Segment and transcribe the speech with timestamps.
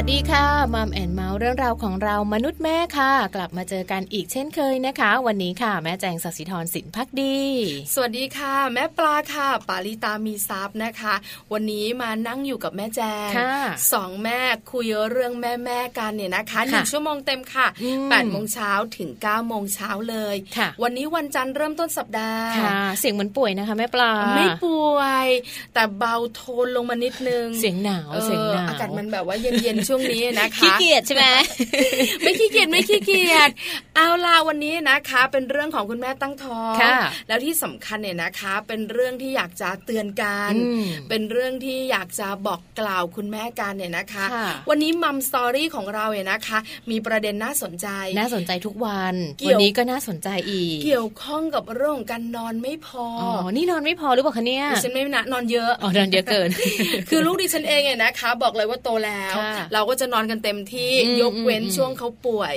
[0.00, 7.38] วัสดีค่ะมัมแอน เมาส์เรื่องราวของเรามนุษย์แม่ค่ะ กลับมาเจอกันอีกเช่นเคยนะคะ วันนี้ค่ะ แม่แจงสักสิธรสินพักดี
[7.94, 11.14] สวัสดีค่ะ แม่ปลาค่ะ ปาลิตามีซับนะคะ
[11.52, 13.30] วันนี้มานั่งอยู่กับแม่แจง
[13.92, 14.40] สองแม่
[14.72, 17.66] คุยเรื่องแม่แม่กันเนี่ยนะคะหนึ่งชั่วโมงเต็มค่ะ
[18.10, 20.36] แปดโมงเช้าถึงเก้าโมงเช้าเลย
[20.82, 22.48] วันนี้วันจันทร์เริ่มต้นสัปดาห์
[22.98, 25.28] เสียงเหมือนป่วยนะคะ แม่ปลาไม่ป่วย
[25.74, 31.24] แต่เบาโทนลงมานิดนึงเสียงหนาวเสียงหนาวอากาศมันแบบว่าเย็นๆช่วงนี้นะคะขี้เกียจใช่ไหม
[32.20, 33.50] ไม่ขี้เกียจไม่ขี้เกียจ
[33.96, 36.74] เอาล่ะวันนี้นะคะ เป็นเรื่องของคุณแม่ตั้งท้อง
[37.28, 40.52] แล้วที่สำคัญเนี่ยนะคะ เป็นเรื่องที่อยากจะเตือนกัน
[41.08, 44.24] เป็นเรื่องที่อยากจะบอกกล่าวคุณแม่กันเนี่ยนะคะ
[44.68, 46.58] วันนี้มัมสตอรี่ของเราเนี่ยนะคะ
[46.90, 47.88] มีประเด็นน่าสนใจ
[48.18, 49.14] น่าสนใจทุกวัน
[49.48, 56.48] วันนี้ก็น่าสนใจอีก เกี่ยวข้องกับเรื่องของการนอนไม่พออ๋อนี่นอนไม่พอหรือเปล่าคะเนี่ยดิฉันไม่นะนอนเยอะอ๋อนอนเยอะเกิน
[57.10, 59.34] คือลูกดิฉันเองเนี่ยนะคะ บอกเลยว่าโตแล้ว
[59.72, 60.92] เราก็จะนอนกันเต็มที่
[61.22, 62.56] ยกเว้นช่วงเขาป่วย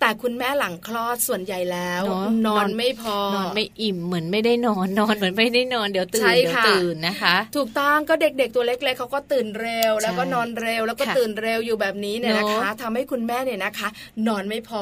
[0.00, 2.02] แต่คุณแม่หลังคลอดส่วนใหญ่แล้ว
[2.46, 13.88] นอนไม่พอนอนไม่อิ่มเหมือนไม่ได้นอนนอนเหมือนไม่ได้นอนเดี๋ยวตื่นเดี๋ยวตื่นนะคะ ถูกต้องก็เด็กๆตัวเล็กๆเขาก็ตื่นเร็ว แล้วก็นอนเร็วแล้วก็ตื่นเร็วอยู่แบบนี้เนี่ยนะคะทำให้คุณแม่เนี่ยนะคะ
[14.28, 14.80] นอนไม่พอ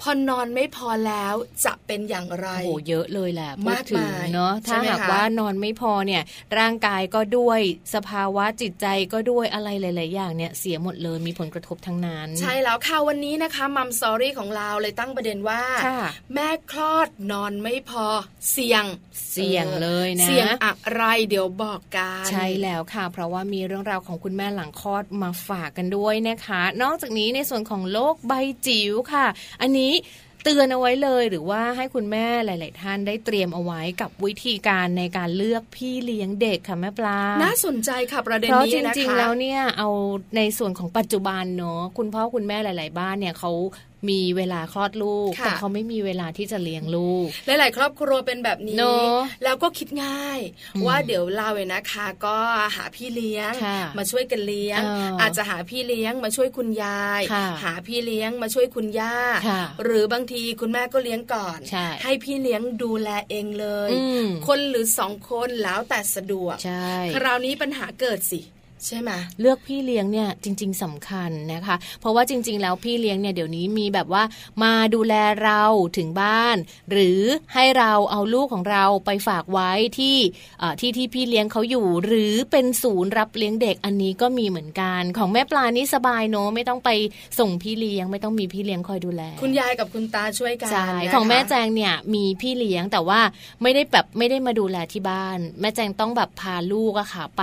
[0.00, 6.22] พอนอนไม่พอแล้วจะเป็นอย่างไรโอ้เยอะเลยแหละมากถึงเนาะถ้าหากว่านอนไม่พอเนี่ย
[6.58, 7.60] ร่างกายก็ด้วย
[7.94, 15.62] สภาวะจิตใจก็ด้วยอะไรหลาย ๆ อย่างเนี่ยเสียหมดเลยมีผลกระทบทั้งนั้นใช่แล้วค่ะวันนี้นะคะมัมซอรี่ของเราเลยตั้งประเด็นว่า
[16.34, 18.06] แม่คลอดนอนไม่พอ
[18.50, 18.84] เสี่ยง
[19.30, 28.32] เสี่ยงเลยนะเสี่ยงอะไรเดี๋ยวบอกกันใช่แล้วค่ะ เพราะว่ามีเรื่องราวของคุณแม่หลังคลอดมาฝากกันด้วยนะคะ นอกจากนี้ในส่วนของโรคใบ
[28.66, 29.26] จิ๋วค่ะ
[29.60, 29.92] อันนี้
[30.44, 39.88] เตือนเอาไว้เลยหรือว่าให้คุณแม่หลาย ๆ ท่านได้เตรียมเอาไว้กับวิธีการในการเลือกพี่เลี้ยงเด็กค่ะแม่ปลา น่าสนใจค่ะประเด็นนี้นะคะเพราะจริง ๆ แล้วเนี่ยเอา
[40.36, 43.50] ในส่วนของปัจจุบันเนาะคุณพ่อคุณแม่หลาย ๆ บ้านเนี่ยเขา
[44.10, 48.78] มีเวลาคลอดลูก แต่เขาไม่มีเวลาที่จะเลี้ยงลูก หลาย ๆ ครอบครัวเป็นแบบนี้
[49.44, 50.40] แล้วก็คิดง่าย
[50.86, 52.36] ว่าเดี๋ยวเราเนี่ยนะคะ ก็
[52.76, 53.52] หาพี่เลี้ยง
[53.98, 54.80] มาช่วยกันเลี้ยง
[55.20, 57.22] อาจจะหาพี่เลี้ยงมาช่วยคุณยาย
[57.64, 59.16] หาพี่เลี้ยงมาช่วยคุณย่า
[59.84, 61.58] หรือบางทีคุณแม่ก็เลี้ยงก่อน
[62.02, 63.90] ให้พี่เลี้ยงดูแลเองเลย
[64.46, 66.56] คนหรือสองคนแล้วแต่สะดวก
[67.14, 68.40] คราวนี้ปัญหาเกิดสิ
[68.86, 69.10] ใช่ไหม
[69.40, 74.22] เลือกพี่เลี้ยงเนี่ยจริง ๆสำคัญนะคะ เพราะว่าจริง ๆ แล้วพี่เลี้ยงเนี่ยเดี๋ยวนี้มีแบบว่า
[74.62, 75.62] มาดูแลเรา
[75.96, 76.56] ถึงบ้าน
[76.90, 77.20] หรือ
[77.54, 80.16] ให้เราเอาลูกของเราไปฝากไว้ที่
[80.80, 86.90] ที่ที่พี่เลี้ยงเขาอยู่ หรือเป็นศูนย์รับเลี้ยงเด็กอันนี้ก็มีเหมือนกัน ของแม่ปลานี่สบายเนาะไม่ต้องไป
[87.38, 93.20] ส่งพี่เลี้ยงไม่ต้องมีพี่เลี้ยงคอยดูแล คุณยายกับคุณตาช่วยกันใช่ของแม่แจงเนี่ยมีพี่เลี้ยงแต่ว่า
[93.62, 97.42] ไม่ได้แบบไม่ได้มาดูแลที่บ้าน แม่แจงต้องแบบพาลูกอะค่ะไป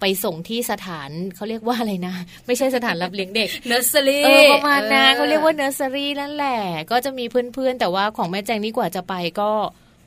[0.00, 2.14] ไปส่งที่สถานเขาเรียกว่าอะไรนะ
[2.46, 6.58] ไม่ใช่สถานรับเลี้ยงเด็กเนอร์เซอรี่ประมาณนั้นเขาเรียกว่าเนอร์เซอรี่นั่นแหละ
[6.90, 9.50] ก็จะมีเพื่อนๆ แต่ว่าของแม่แจงนี่กว่าจะไปก็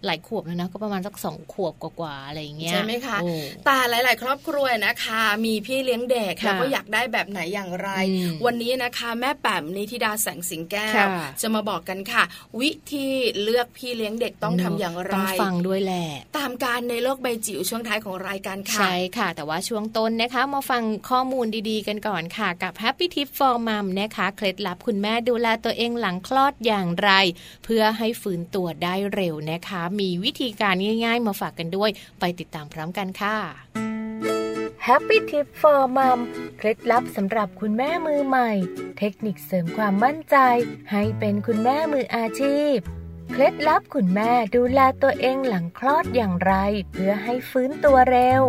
[0.06, 3.18] หลายขวบแล้วนะ ก็ประมาณสักสองขวบกว่าๆอะไรอย่างเงี้ยใช่ไหมคะ
[3.66, 7.90] แต่หลาย ๆ ครอบครัวนะคะ มีพี่เลี้ยงเด็กแล้วก็อยากได้แบบไหนอย่างไร
[8.46, 11.08] วันนี้นะคะแม่แป๋มนิธิดาแสงสิงแก้ว
[11.42, 12.24] จะมาบอกกันค่ะ
[12.62, 13.08] วิธี
[13.42, 16.06] เลือกพี่เลี้ยงเด็กต้องทำอย่างไรต้องฟังด้วยแหละ
[16.38, 27.12] ตามการในโลกใบจิ๋วช่วงท้ายของรายการค่ะใช่ค่ะ แต่ว่าช่วงต้นนะคะ มาฟังข้อมูลดีๆ กันก่อนค่ะ กับ Happy Tip for Mom นะคะเคล็ดลับคุณแม่ดูแลตัวเองหลังคลอดอย่างไร
[27.64, 30.76] เพื่อให้ฟื้นตัวได้เร็วนะคะมีวิธีการ
[31.06, 33.38] ง่าย ๆ มาฝากกันด้วย ไปติดตามพร้อมกันค่ะ
[34.88, 36.20] Happy Tip for Mom
[36.58, 38.52] เคล็ดลับสำหรับคุณแม่มือใหม่
[38.98, 40.38] เทคนิคเสริมความมั่นใจ
[40.92, 42.78] ให้เป็นคุณแม่มืออาชีพ
[43.36, 46.54] เคล็ดลับคุณแม่ดูแลตัวเองหลังคลอดอย่างไร
[46.92, 48.44] เพื่อให้ฟื้นตัวเร็ว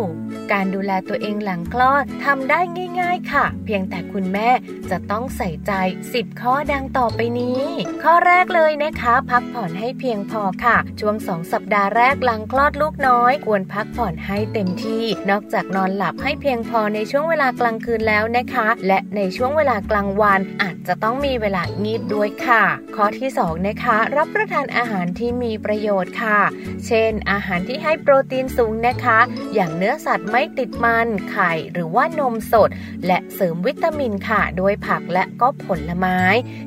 [0.51, 2.59] การดูแลตัวเองหลังคลอดทำได้
[2.99, 4.49] ง่าย ๆ ค่ะ เพียงแต่คุณแม่
[4.89, 5.71] จะต้องใส่ใจ
[6.09, 7.63] 10 ข้อดังต่อไปนี้
[8.03, 22.63] ข้อแรกเลยนะคะ พักผ่อนให้เพียงพอค่ะ ช่วง 2 สัปดาห์แรกหลังคลอดลูกน้อย ควรพักผ่อนให้เต็มที่ นอกจากนอนหลับให้เพียงพอในช่วงเวลากลางคืนแล้วนะคะ และในช่วงเวลากลางวันอาจจะต้องมีเวลางีบด้วยค่ะ
[22.95, 26.39] ข้อที่2นะคะรับประทานอาหารที่มีประโยชน์ค่ะ
[26.85, 29.19] เช่น อาหารที่ให้โปรตีนสูงนะคะ
[29.53, 32.69] อย่างเนื้อสัตว์ไม่ติดมัน ไข่หรือว่านมสด
[33.07, 36.19] และเสริมวิตามินค่ะด้วยผักและก็ผลไม้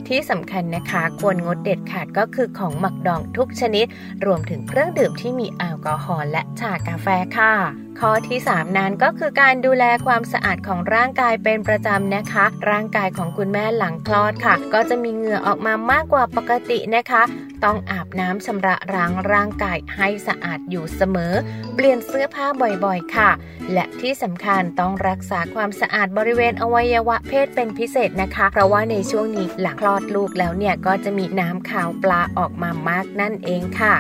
[0.08, 3.87] ที่สำคัญนะคะควรงดเด็ดขาดก็คือของหมักดองทุกชนิด
[4.26, 7.06] รวมถึงเครื่องดื่มที่มีแอลกอฮอล์และชากาแฟ
[7.38, 17.22] ค่ะ ข้อที่ 3 นั้นก็คือการดูแลความสะอาดของร่างกายเป็นประจำนะคะ ร่างกายของคุณแม่หลังคลอดค่ะ ก็จะมีเหงื่อออกมามากกว่าปกตินะคะ
[17.64, 21.34] ต้องอาบน้ำชำระล้างร่างกายให้สะอาดอยู่เสมอ
[21.74, 22.46] เปลี่ยนเสื้อผ้า
[22.84, 23.31] บ่อยๆ ค่ะ
[23.72, 33.96] และที่สำคัญต้องรักษาความสะอาดบริเวณอวัยวะเพศเป็นพิเศษนะคะ เพราะว่าในช่วงนี้หลังคลอดลูกแล้วเนี่ยก็จะมีน้ำขาวปลาออกมามากนั่นเองค่ะ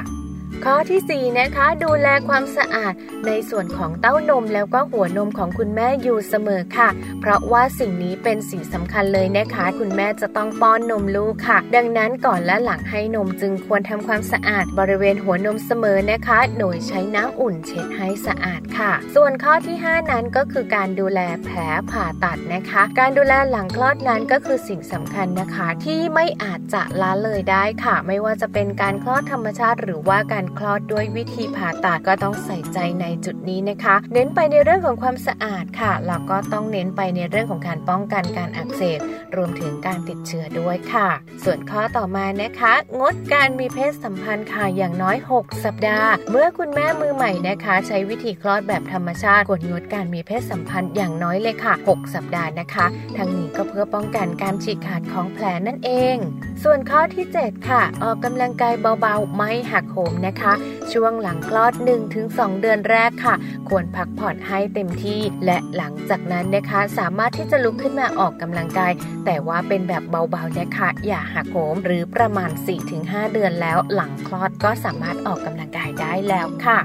[0.64, 2.94] ข้อที่4นะคะดูแลความสะอาด
[3.26, 6.88] ในส่วนของเต้านมแล้วก็หัวนมของคุณแม่อยู่เสมอค่ะ
[7.20, 21.58] เพราะว่าสิ่งนี้เป็นสิ่งสำคัญเลยนะคะ คุณแม่จะต้องป้อนนมลูกค่ะ ดังนั้นก่อนและหลังให้นมจึงควรทำความสะอาดบริเวณหัวนมเสมอนะคะ โดยใช้น้ำอุ่นเช็ดให้สะอาดค่ะ ส่วนข้อที่ 5 นั้นก็คือการดูแลแผล
[21.90, 39.00] ผ่าตัดนะคะ การดูแลหลังคลอดนั้นก็คือสิ่งสำคัญนะคะ ที่ไม่อาจจะละเลยได้ค่ะ ไม่ว่าจะเป็นการคลอดธรรมชาติหรือว่าการการคลอดด้วยวิธีผ่าตัดก็ต้องใส่ใจในจุดนี้นะคะ เน้นไปในเรื่องของความสะอาดค่ะแล้วก็ต้องเน้นไปในเรื่องของการป้องกันการอักเสบ
[39.36, 41.08] รวมถึงการติดเชื้อด้วยค่ะ
[41.44, 56.16] ส่วนข้อต่อมานะคะ งดการมีเพศสัมพันธ์ค่ะอย่างน้อย 6 สัปดาห์ เมื่อคุณแม่มือใหม่นะคะ ใช้วิธีคลอดแบบธรรมชาติควรงดการมีเพศสัมพันธ์อย่างน้อยเลยค่ะ 6 สัปดาห์นะคะทั้งนี้ก็เพื่อป้องกันการฉีกขาดของแผลนั่นเอง
[56.64, 60.52] ส่วนข้อที่ 7 ค่ะ ออกกำลังกายเบาๆ ไม่หักโหมนะคะ
[60.92, 61.72] ช่วงหลังคลอด
[62.16, 63.34] 1-2 เดือนแรกค่ะ
[63.68, 68.92] ควรพักผ่อนให้เต็มที่ และหลังจากนั้นนะคะ สามารถที่จะลุกขึ้นมาออกกำลังกาย
[69.24, 72.50] แต่ว่าเป็นแบบเบาๆนะคะ อย่าหักโหมหรือประมาณ
[72.92, 76.78] 4-5 เดือนแล้วหลังคลอดก็สามารถออกกำลังกายได้แล้วค่ะ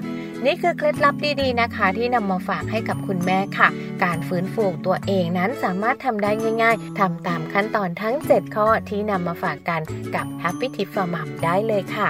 [0.46, 3.68] นี่คือเคล็ดลับดีๆนะคะ ที่นำมาฝากให้กับคุณแม่ค่ะ
[4.04, 6.32] การฟื้นฟูตัวเองนั้นสามารถทำได้
[6.64, 9.82] ง่าย ๆทำตามขั้นตอนทั้ง 7 ข้อที่นำมาฝากกัน
[10.16, 12.10] กับ Happy Tip for Mom ได้เลยค่ะ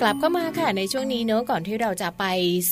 [0.00, 2.24] กลับเข้ามาค่ะในช่วงนี้เนอะก่อนที่เราจะไป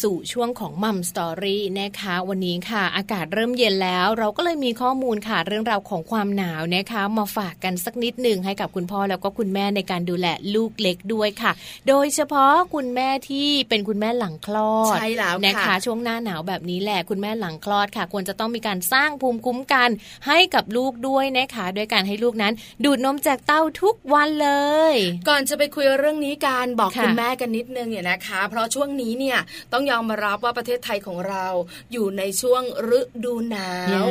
[0.02, 11.52] สู่ช่วงของมัมสตอรี่นะคะ วันนี้ค่ะ อากาศเริ่มเย็นแล้ว เราก็เลยมีข้อมูลค่ะเรื่องราวของความหนาวนะคะ มาฝากกันสักนิดหนึ่งให้กับคุณพ่อแล้วก็คุณแม่ในการดูแลลูกเล็กด้วยค่ะ
[11.88, 19.88] โดยเฉพาะคุณแม่ที่เป็นคุณแม่หลังคลอดใช่แล้วนะคะช่วงหน้าหนาวแบบนี้แหละคุณแม่หลังคลอดค่ะ ควรจะต้องมีการสร้างภูมิคุ้มกัน
[20.26, 22.52] ให้กับลูกด้วยนะคะด้วยการให้ลูกนั้น
[22.84, 24.50] ดูดนมจากเต้าทุกวันเล
[24.92, 24.94] ย
[25.28, 29.38] ก่อนจะไปคุยเรื่องนี้การบอกคุณแม่กันนิดนึงเนี่ยนะคะ เพราะช่วงนี้เนี่ย
[29.72, 31.46] ต้องยอมมารับว่าประเทศไทยของเรา
[31.92, 32.62] อยู่ในช่วง
[32.98, 34.04] ฤดูหนาว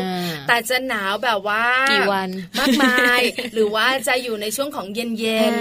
[0.47, 3.21] แต่จะหนาวแบบว่ากี่วันมากมาย
[3.53, 5.53] หรือว่าจะอยู่ในช่วงของเย็นเย็น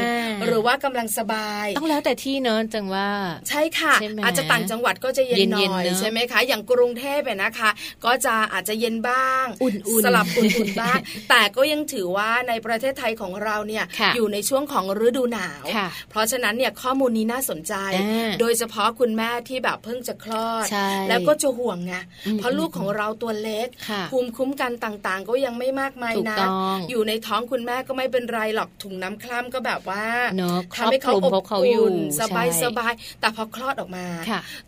[0.46, 3.08] หรือว่ากำลังสบาย ต้องแล้วแต่ที่เนอะจังว่า
[3.48, 7.70] ใช่ค่ะ อาจจะต่างจังหวัดก็จะเย็นหน่อยใช่ไหมคะ อย่างกรุงเทพเนี่ยนะคะ
[8.04, 10.98] ก็จะอาจจะเย็นบ้าง อุ่นๆสลับอุ่นๆบ้าง
[11.30, 13.84] แต่ก็ยังถือว่าในประเทศไทยของเราเนี่ย
[14.16, 15.64] อยู่ในช่วงของฤดูหนาว
[16.10, 17.74] เพราะฉะนั้นเนี่ยข้อมูลนี้น่าสนใจ
[18.40, 20.66] โดยเฉพาะคุณแม่ที่แบบเพิ่งจะคลอด
[21.08, 21.94] แล้วก็จะห่วงไง
[22.38, 23.68] เพราะลูกของเราตัวเล็ก
[24.10, 26.36] ภูมิคุ้มกันต่างๆ ก็ยังไม่มากมายนะ
[26.90, 30.04] อยู่ในท้องคุณแม่ก็ไม่เป็นไรหรอกถุงน้ำคล่ำก็แบบว่า
[30.76, 31.32] ทำให้เขาอบ
[31.76, 34.06] อุ่นสบายสบายแต่พอคลอดออกมา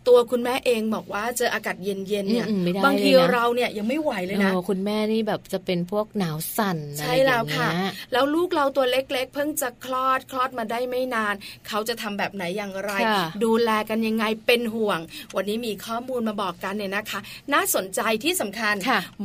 [0.07, 2.47] ตัวคุณแม่เองบอกว่าเจออากาศเย็นๆเนี่ย
[2.85, 7.69] บางทีเราเนี่ยยังไม่ไหวเลยนะคุณแม่นี่แบบจะเป็นพวกหนาวสั่นใช่แล้วค่ะ
[8.13, 11.35] แล้วลูกเราตัวเล็กๆ เพิ่งจะคลอดคลอดมาได้ไม่นาน
[11.67, 12.91] เขาจะทำแบบไหนอย่างไร
[13.43, 14.99] ดูแลกันยังไงเป็นห่วง
[15.35, 17.19] วันนี้มีข้อมูลมาบอกกันเนี่ยนะคะ
[17.53, 18.75] น่าสนใจที่สำคัญ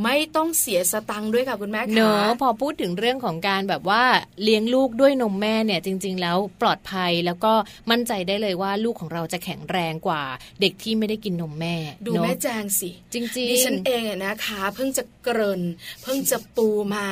[0.05, 4.03] ไม่ต้องเสียสตังค์ด้วยค่ะคุณแม่ค่ะเนอะพอพูดถึงเรื่องของการแบบว่า
[4.43, 7.53] เลี้ยงลูกด้วยนมแม่เนี่ยจริง ๆ แล้วปลอดภัยแล้วก็
[7.91, 10.23] มั่นใจได้เลยว่าลูกของเราจะแข็งแรงกว่า
[10.61, 15.63] เด็กที่ไม่ได้กินนมแม่ ดูแม่แจงสิ จริงๆดิฉันเองนะคะ เพิ่งจะเกริ่น
[16.03, 17.07] เพิ่งจะปูมา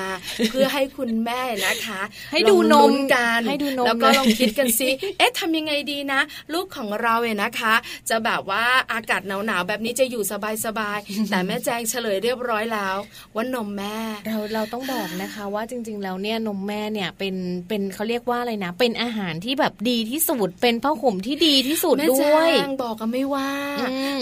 [0.51, 2.01] เพื่อให้คุณแม่นะคะ
[2.33, 4.89] ให้ดูนมกันให้ดูนมแล้วก็ลองคิดกันสิ
[5.19, 6.21] เอ๊ะทำยังไงดีนะ
[6.53, 7.75] ลูกของเราเนี่ยนะคะ
[8.11, 10.23] จะแบบว่าอากาศหนาวๆแบบนี้จะอยู่
[10.65, 12.97] สบายๆแต่แม่แจงเฉลยเรียบร้อยแล้ว
[13.35, 17.35] ว่านมแม่ เราเราต้องบอกนะคะว่าจริง ๆ แล้วเนี่ยนมแม่เนี่ยเป็น
[17.69, 23.51] เป็นเขาเรียกว่าอะไรนะ เป็นอาหารที่แบบดีที่สุดเป็นผ้าห่มที่ดีที่สุดด้วยแม่แจงบอกก็ไม่ว่า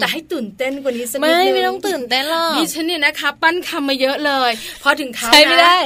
[0.01, 4.51] แต่ให้ตื่นเต้นกว่านี้สักนิดนึงไม่ไม่ต้องตื่นเต้นหรอกดิฉันเนี่ยนะคะ ปั้นคำมาเยอะเลย
[4.83, 5.77] พอถึงเขาใช่ไม่ได้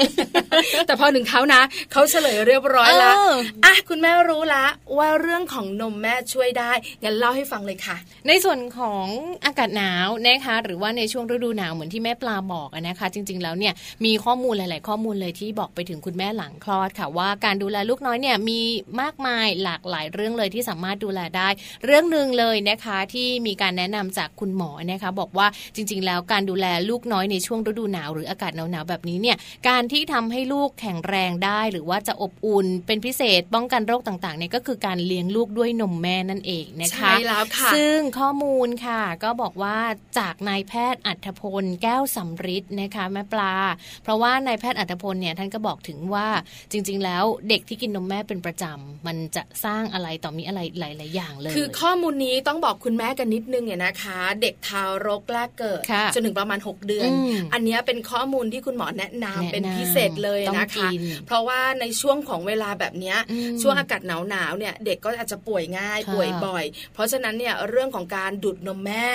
[0.86, 3.16] แต่พอถึงเขานะเขาเฉลยเรียบร้อยแล้ว
[3.64, 4.64] อะคุณแม่รู้ละ
[4.98, 6.72] ว่าเรื่องของนมแม่ช่วยได้
[7.02, 7.96] งั้นเล่าให้ฟังเลยค่ะ
[8.28, 9.06] ในส่วนของ
[9.44, 13.72] อากาศหนาวนะคะหรือว่าในช่วงฤดูหนาวเหมือนที่แม่ปลาบอกนะคะ จริง ๆ แล้วเนี่ย
[14.04, 18.60] มีข้อมูลหลาย ๆ ข้อมูลเลยที่บอกไปถึงคุณแม่หลังคลอดค่ะ ว่าการดูแลลูกน้อยเนี่ยมี
[19.00, 21.48] มากมายหลากหลายเรื่องเลยที่สามารถดูแลได้
[21.84, 29.36] เรื่องหนึ่งเลยนะคะที่มีการแนะนำจากคุณหมอนะคะบอกว่าจริง ๆ แล้วการดูแลลูกน้อยในช่วงฤดูหนาวหรืออากาศหนาวๆแบบนี้เนี่ย
[29.68, 39.78] การที่ทำให้ลูกแข็งแรงได้ หรือว่าจะอบอุ่นเป็นพิเศษป้องกันโรคต่างๆเนี่ยก็คือการเลี้ยงลูกด้วยนมแม่นั่นเองนะคะ ใช่แล้วค่ะ ซึ่งข้อมูลค่ะ ก็บอกว่า
[40.18, 43.54] จากนายแพทย์อัธพลแก้วสำริดนะคะแม่ปลา
[44.02, 46.26] เพราะว่านายแพทย์อัธพลเนี่ยท่านก็บอกถึงว่า
[46.72, 55.82] จริง ๆ แล้วเด็กที่กินนมแม่เป็นประจำมันจะสร้างอะไรต่อมีอะไรหลาย ๆ อย่างเลย คือข้อมูลนี้ต้องบอกคุณแม่กันนิดนึงเนี่ยนะคะ เด็กทารกแรกเกิด
[56.14, 57.08] จนถึงประมาณ 6 เดือน
[57.52, 60.90] อันนี้เป็นข้อมูลที่คุณหมอแนะนำเป็นพิเศษเลยนะคะ
[61.26, 63.14] เพราะว่าในช่วงของเวลาแบบนี้
[63.62, 66.64] ช่วงอากาศหนาวๆเนี่ยเด็กก็อาจจะป่วยวยง่าย ป่วยบ่อย
[66.94, 69.08] เพราะฉะนั้นเนี่ยเรื่องของการดูดนมแม่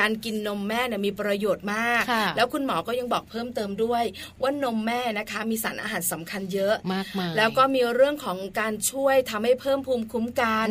[0.00, 2.02] การกินนมแม่เนี่ยมีประโยชน์มาก
[2.36, 4.04] แล้วคุณหมอก็ยังบอกเพิ่มเติมด้วย
[4.42, 10.68] ว่านมแม่นะคะมีสารอาหารสำคัญเยอะมากมายแล้วก็มีเรื่องของการช่วยทำให้เพิ่มภูมิคุ้มกัน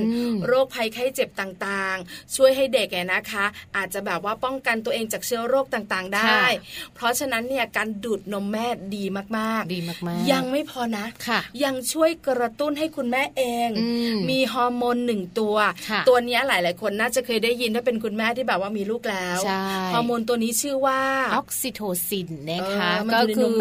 [0.48, 6.44] โรคภัยไข้เจ็บต่างๆ ช่วยให้เด็กนะคะ อาจจะแบบว่าป้องกันตัวเองจากเชื้อโรคต่างๆ ได้
[6.96, 9.04] เพราะฉะนั้นเนี่ยการดูดนมแม่ดี
[9.38, 13.70] มากๆ ดีมากๆ ยังไม่พอนะะยังช่วยกระตุ้นให้คุณแม่เอง
[14.30, 15.56] มีฮอร์โมนหนึ่งตัว
[16.10, 19.40] ตัวนี้หลาย ๆ คนน่าจะเคยได้ยินถ้าเป็นคุณแม่ที่แบบว่ามีลูกแล้ว
[19.94, 21.00] ฮอร์โมนตัวนี้ชื่อว่า
[21.36, 23.56] ออกซิโทซินนะคะก็คือ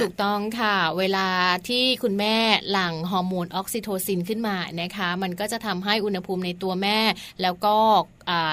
[0.00, 1.28] ถูกต้องค่ะ เวลา
[1.68, 2.36] ที่คุณแม่
[2.70, 6.98] หลั่งฮอร์โมนออกซิโทซินขึ้นมานะคะ มันก็จะทำให้อุณหภูมิในตัวแม่
[7.42, 7.76] แล้วก็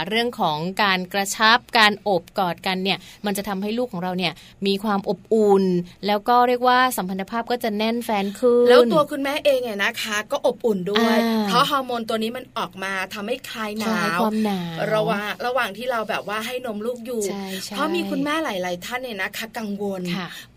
[0.08, 4.34] เรื่องของการกระชับการอบกอดกันเนี่ยมันจะทำให้ลูกของเราเนี่ย
[4.68, 5.64] มีความอบอุ่น
[6.08, 11.18] แล้วก็เรียกว่าสัมพันธภาพก็จะแน่นแฟ้นขึ้น แล้วตัวคุณแม่เองเนี่ยนะคะ ก็อบอุ่นด้วย
[11.48, 17.22] เพราะฮอร์โมนตัวนี้มันออกมาทำให้คลายหนาวความหนาวระหว่างระหว่างที่เราแบบว่าให้นมลูกอยู่
[17.70, 20.02] เพราะมีคุณแม่หลาย ๆ ท่านเนี่ยนะคะกังวล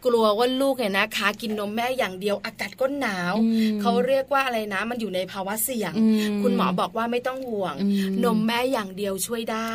[0.07, 3.35] กลัวว่าลูกเนี่ยนะคะ กินนมแม่อย่างเดียวอากาศก็หนาว
[3.81, 5.93] เขาเรียกว่าอะไรนะ มันอยู่ในภาวะเสี่ยง
[6.43, 7.75] คุณหมอบอกว่าไม่ต้องห่วง
[8.25, 9.73] นมแม่อย่างเดียวช่วยได้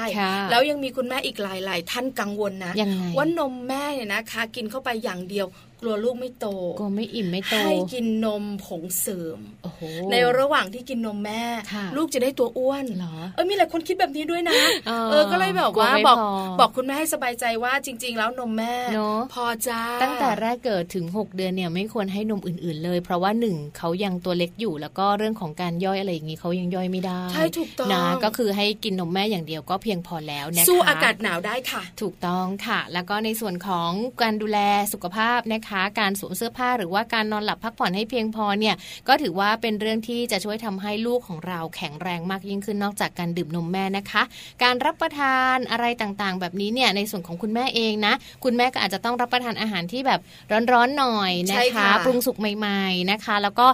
[0.49, 2.73] แล้วยังมีคุณแม่อีกหลาย ๆ ท่านกังวลนะ
[3.17, 5.47] ว่านมแม่เนี่ยนะคะ กินเข้าไปอย่างเดียว
[5.83, 6.47] กลัวลูกไม่โต
[6.79, 9.37] กลัวไม่อิ่มไม่โตให้กินนมผงเสริม
[10.11, 11.43] ในระหว่างที่กินนมแม่
[11.95, 12.85] ลูกจะได้ตัวอ้วน
[13.35, 16.17] เออมีหลายคนคิดแบบนี้ด้วยนะเออก็เลยแบบว่าบอก
[16.59, 18.73] บอกคุณแม่ให้สบายใจว่าจริง ๆ แล้วนมแม่
[19.33, 34.59] พอจ้าตั้งแต่แรกเกิดถึง 6 เดือนเนี่ยไม่ควรให้นมอื่น ๆ เลย เพราะว่าหนึ่งเขายังตัวเล็กอยู่ แล้วก็เรื่องของการย่อยอะไรอย่างนี้เขายังย่อยไม่ได้ใช่ถูกต้องนะก็คือให้กินนมแม่อย่างเดียวก็เพียงพอแล้วนะคะสู้อากาศหนาวได้ค่ะ ถูกต้องค่ะ แล้วก็ในส่วนของการดูแล
[34.93, 38.75] สุขภาพนะคะการสวมเสื้อผ้าหรือว่าการนอนหลับพักผ่อนให้เพียงพอเนี่ย
[39.07, 44.23] ก็ถือว่าเป็นเรื่องที่จะช่วยทำให้ลูกของเราแข็งแรงมากยิ่งขึ้นนอกจากการดื่มนมแม่นะคะ
[44.63, 48.13] การรับประทานอะไรต่างๆ แบบนี้เนี่ยในส่วนของคุณแม่เองนะ
[48.43, 50.19] คุณแม่ก็อาจจะต้องรับประทานอาหารที่แบบ
[50.71, 53.67] ร้อนๆหน่อยนะคะปรุงสุกใหม่ๆนะคะ แล้วก็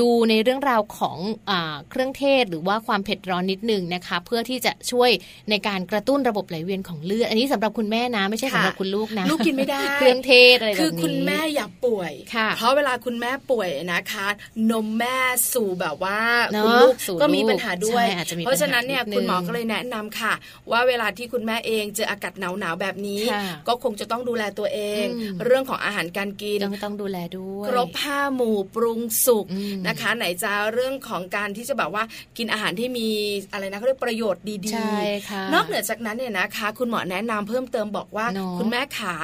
[0.00, 1.18] ดูในเรื่องราวของ
[1.50, 1.52] อ
[1.90, 5.10] เครื่องเทศหรือว่าความเผ็ดร้อนนิดนึงนะคะ เพื่อที่จะช่วย
[5.50, 12.12] ในการกระตุ้นระบบไหลเวียนของเลือดอันนี้สำหรับคุณแม่นะ ไม่ใช่สำหรับคุณลูกนะลูกกินไม่ได้เครื่องเทศอะไรแบบนี้คือคุณแม่อย่าป่วย
[12.56, 14.26] เพราะเวลาคุณแม่ป่วยนะคะ
[14.70, 15.18] นมแม่
[15.52, 16.20] สู่แบบว่า
[16.62, 18.06] คุณลูกก็มีปัญหาด้วย
[18.44, 20.34] เพราะฉะนั้นเนี่ยคุณหมอก็เลยแนะนำค่ะ
[20.70, 23.20] ว่าเวลาที่คุณแม่เองเจออากาศหนาวหนาวแบบนี้
[23.68, 25.04] ก็คงจะต้องดูแลตัวเอง
[25.44, 29.46] เรื่องของอาหารการกินต้องดูแลด้วยครบห้าหมู่ปรุงสุก
[29.88, 32.04] นะคะ ไหนจะเรื่องของการที่จะแบบว่า
[32.38, 33.08] กินอาหารที่มี
[33.52, 38.26] อะไรนะเขาเรียกประโยชน์ดีๆนอกเหนือจากนั้นเนี่ยนะคะ คุณหมอแนะนำเพิ่มเติมบอกว่า
[38.58, 39.16] คุณแม่ขา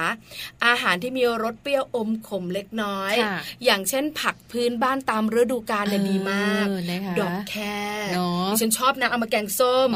[0.65, 3.13] อาหารที่มีรสเปรี้ยวอมขมเล็กน้อย
[3.65, 6.65] อย่างเช่นผักพื้นบ้านตามฤดูกาลเนี่ยดีมาก
[7.19, 7.55] ดอกแค
[8.59, 9.89] ฉันชอบนะเอามาแกงส้ม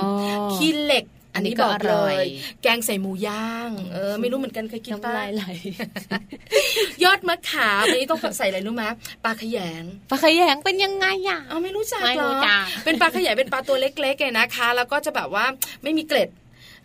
[0.55, 2.15] ขี้เหล็กอันนี้บอกเลย
[2.61, 5.43] แกงใส่หมูย่าง เออ ไม่รู้เหมือนกันเคยกินป้าไหล
[7.03, 8.83] ยอดมะขามอันนี้ต้องใส่อะไรรู้ไหม
[9.23, 12.31] ปลาขยงปลาขยงเป็นยังไงอะเอาไม่รู้จักหรอ
[12.85, 15.45] เป็นปลาขยงเป็นปลาตัวเล็กๆไงนะคะ แล้วก็จะแบบว่า
[15.83, 16.29] ไม่มีเกล็ด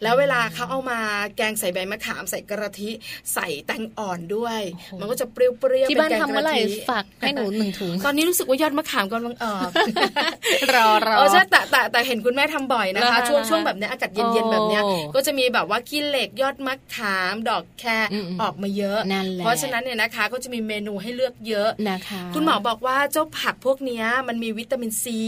[0.02, 1.00] แล้วเวลาเขาเอามา
[1.36, 2.90] แกงใส่ใบมะขามใส่กระทิ
[3.34, 4.60] ใส่แตงอ่อนด้วย
[5.00, 6.56] มันก็จะเปรี้ยวเปรี้ยวที่บ้านทำเมื่อไหร่
[6.90, 9.70] ฝากให้หนูหนึ่งถุงตอนนี้รู้สึกว่ายอดมะขามกำลังออก
[10.74, 14.80] รอรอใช่แต่แต่แต่เห็นคุณแม่ทำบ่อยนะคะ ช่วงช่วงแบบนี้อากาศเย็นๆแบบนี้
[15.14, 18.06] ก็จะมีแบบว่าขี้เหล็กยอดมะขามดอกแคร
[18.42, 19.00] ออกมาเยอะ
[19.38, 25.20] เพราะฉะนั้นเนี่ยนะคะก็จะมีเมนูให้เลือกเยอะนะคะ คุณหมอบอกว่าเจ้าผักพวกนี้มันมีวิตามินซี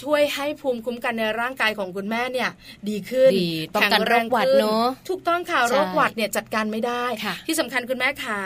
[0.00, 2.50] ช่วยให้ภูมิคุ้มกันในร่างกายของคุณแม่เนี่ย
[2.88, 3.30] ดีขึ้น
[3.74, 7.04] ป้องกันโรคหวัดเนาะถูกต้องค่ะโรคหวัดเนี่ยจัดการไม่ได้
[7.46, 8.40] ที่สำคัญคุณแม่ขา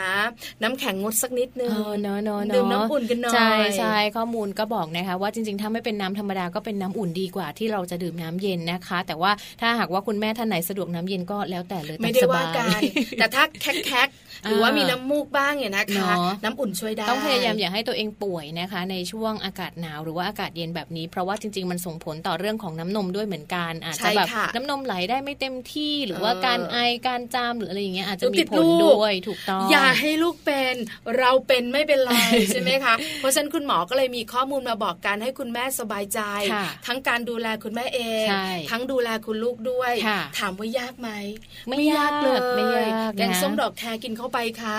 [0.63, 1.71] น้ำแข็งงดสักนิดนึง
[2.03, 12.79] เนาะเนาะดื่มน้ำอุ่นกันหน่อยใช่ใช่ข้อมูลก็บอกนะคะว่าจริงๆถ้าไม่เป็นน้ำธรรมดาก็เป็นน้ำอุ่นดีกว่าที่เราจะดื่มน้ำเย็นนะคะ แต่ว่าถ้าหากว่าคุณแม่ท่านไหนสะดวกน้ำเย็นก็แล้วแต่เลยไม่ได้ว่ากัน
[13.19, 13.43] แต่ถ้า
[13.85, 14.09] แคก
[14.49, 16.11] หรือว่ามีน้ำมูกบ้างเนี่ยนะคะ
[16.43, 30.75] น้ำอุ่นช่วยได้ ต้องพยายามอย่าให้ตัวเองป่วยนะคะ ในช่วงอากาศหนาวหรือว่าอากาศเย็นแบบนี้ เพราะว่าจริง ๆ มันส่งผลต่อเรื่องของน้ำนมด้วยเหมือนกัน อาจจะแบบน้ำนมไหลได้ไม่เต็มที่หรือว่าการไอการจามหรืออะไรอย่างเงี้ยอาจจะมีผลด้วยถูกต้อง อย่าให้ลูกเป็น
[31.19, 32.11] เราเป็นไม่เป็นไร
[32.49, 36.19] ใช่ไหมคะ เพราะฉะนั้นคุณหมอก็เลยมีข้อมูลมาบอกกันให้คุณแม่สบายใจ
[36.87, 38.25] ทั้งการดูแลคุณแม่เอง
[38.71, 39.93] ทั้งดูแลคุณลูกด้วย
[40.39, 41.09] ถามว่ายากไหม
[41.69, 42.29] ไม่ยากเล
[42.81, 42.83] ย
[43.17, 44.77] แกงส้มดอกแครกินเข้าไปค่ะ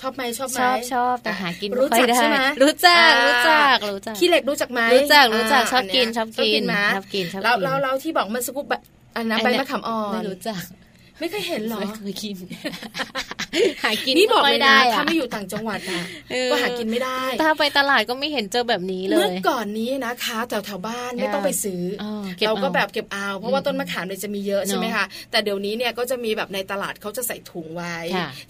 [0.00, 6.62] ชอบไหมชอบไหมชอบชอบแต่หากินรู้จักใช่ไหมรู้จักรู้จักรู้จักขี้เหล็กรู้จักไหมรู้จักรู้จักชอบกินชอบกิน
[6.94, 8.82] ชอบกินชอบกินแล้วเราที่บอกมันสกุปแบบ
[9.16, 10.62] อันนั้นใบมะขามอ่อนไม่รู้จัก
[11.20, 12.36] ไม่เคยเห็นหรอไม่เคยกิน
[13.82, 16.02] หากินนี่บอกเลยนะถ้าไม่อยู่ต่างจังหวัดอะ
[16.50, 21.82] ก็หากินไม่ได้ถ้าไปตลาดก็ไม่เห็นเจอแบบนี้เลย เมื่อก่อนนี้นะคะแถวแถวบ้านไม่ต้องไปซื้อ
[22.46, 27.94] เราก็แบบเก็บเอาเพราะว่าต้นมะขามเนี่ยจะมีเยอะใช่ไหมคะแต่เดี๋ยวนี้เนี่ยก็จะมีแบบในตลาดเขาจะใส่ถุงไว้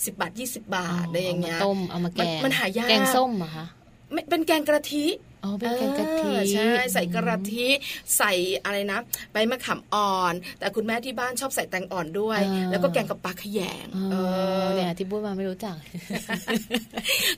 [0.05, 3.67] สิบบาทยี่สิบบาทอะไรอย่างเงี้ยต้มเอามาแกงมันหายากแกงส้มอะคะ
[4.31, 5.07] เป็นแกงกระทิ
[5.45, 7.69] อ๋อเป็นแกงกะทิใช่ใส่กระทิ
[8.17, 8.33] ใส่
[8.65, 8.99] อะไรนะ
[9.33, 13.87] ใบมะขามอ่อน แต่คุณแม่ที่บ้านชอบใส่แตงอ่อนด้วย แล้วก็แกงกับปลาขยง
[14.75, 15.77] เนี่ยที่พูดมาไม่รู้จัก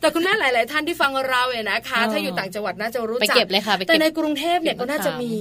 [0.01, 5.33] แต่คุณแม่หลาย ๆ ท่านที่ฟังเราเนี่ยนะคะ ถ้าอยู่ต่างจังหวัดน่าจะรู้จักไปเก็บเลยค่ะแต่ในกรุงเทพเนี่ยก็น่าจะมี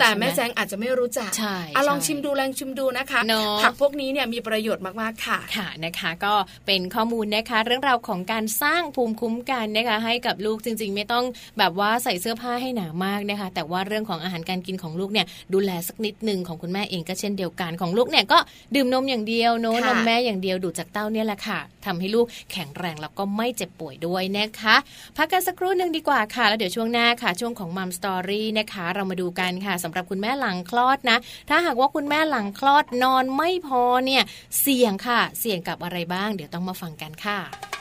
[0.00, 1.56] แต่แม่แจงอาจจะไม่รู้จักใช่
[1.88, 3.20] ลองชิมดูแรงชิมดูนะคะ
[3.62, 6.34] ผักพวกนี้เนี่ยมีประโยชน์มาก ๆ ค่ะค่ะนะคะ ก็
[6.66, 11.24] เป็นข้อมูลนะคะ เรื่องราวของการสร้างภูมิคุ้มกันนะคะให้กับลูกจริง ๆ ไม่ต้อง
[11.58, 18.38] แบบว่าใส่เสื้อผ้าให้หนามากนะคะ แต่ว่าเรื่องของอาหารการกินของลูกเนี่ยดูแลสักนิดหนึ่งของคุณแม่เองก็เช่นเดียวกันของลูกเนี่ยก็
[18.74, 24.76] ดื่มนมอย่างเดียวโน้นมแม่อย่างเดียวดูจากเต้าเนี่ยแหละค่ะทำให้ลูกแข็งแรงแล้วก็ไม่เจ็บป่วยด้วยนะคะ
[25.16, 34.22] พักกันสักครู่หนึ่งดีกว่าค่ะ แล้วเดี๋ยวช่วงหน้าค่ะ ช่วงของมัมสตอรี่นะคะ เรามาดูกันค่ะสำหรับคุณแม่หลังคลอดนะ ถ้าหากว่าคุณแม่หลังคลอดนอนไม่พอเนี่ย
[34.60, 37.79] เสี่ยงค่ะ เสี่ยงกับอะไรบ้าง เดี๋ยวต้องมาฟังกันค่ะ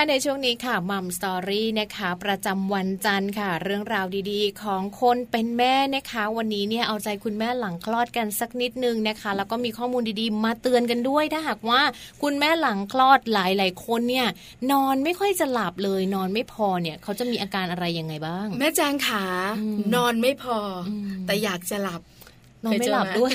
[0.06, 11.82] ะในช่วงนี้ค่ะมัมสตอรี่นะคะ ประจำวันจันทร์ค่ะ เรื่องราวดีๆ ของคนเป็นแม่นะคะ วันนี้เนี่ยเอาใจคุณแม่หลังคลอดกันสักนิดนึงนะคะ แล้วก็มีข้อมูลดีๆ มาเตือนกันด้วยถ้าหากว่า
[12.22, 14.26] คุณแม่หลังคลอดหลายๆคนเนี่ย
[14.72, 19.24] นอนไม่ค่อยจะหลับเลย นอนไม่พอเนี่ยเขาจะมีอาการอะไรยังไงบ้าง แม่แจงขา
[19.94, 20.58] นอนไม่พอ
[21.26, 22.00] แต่อยากจะหลับ
[22.64, 23.32] นอนไม่หลับด้วย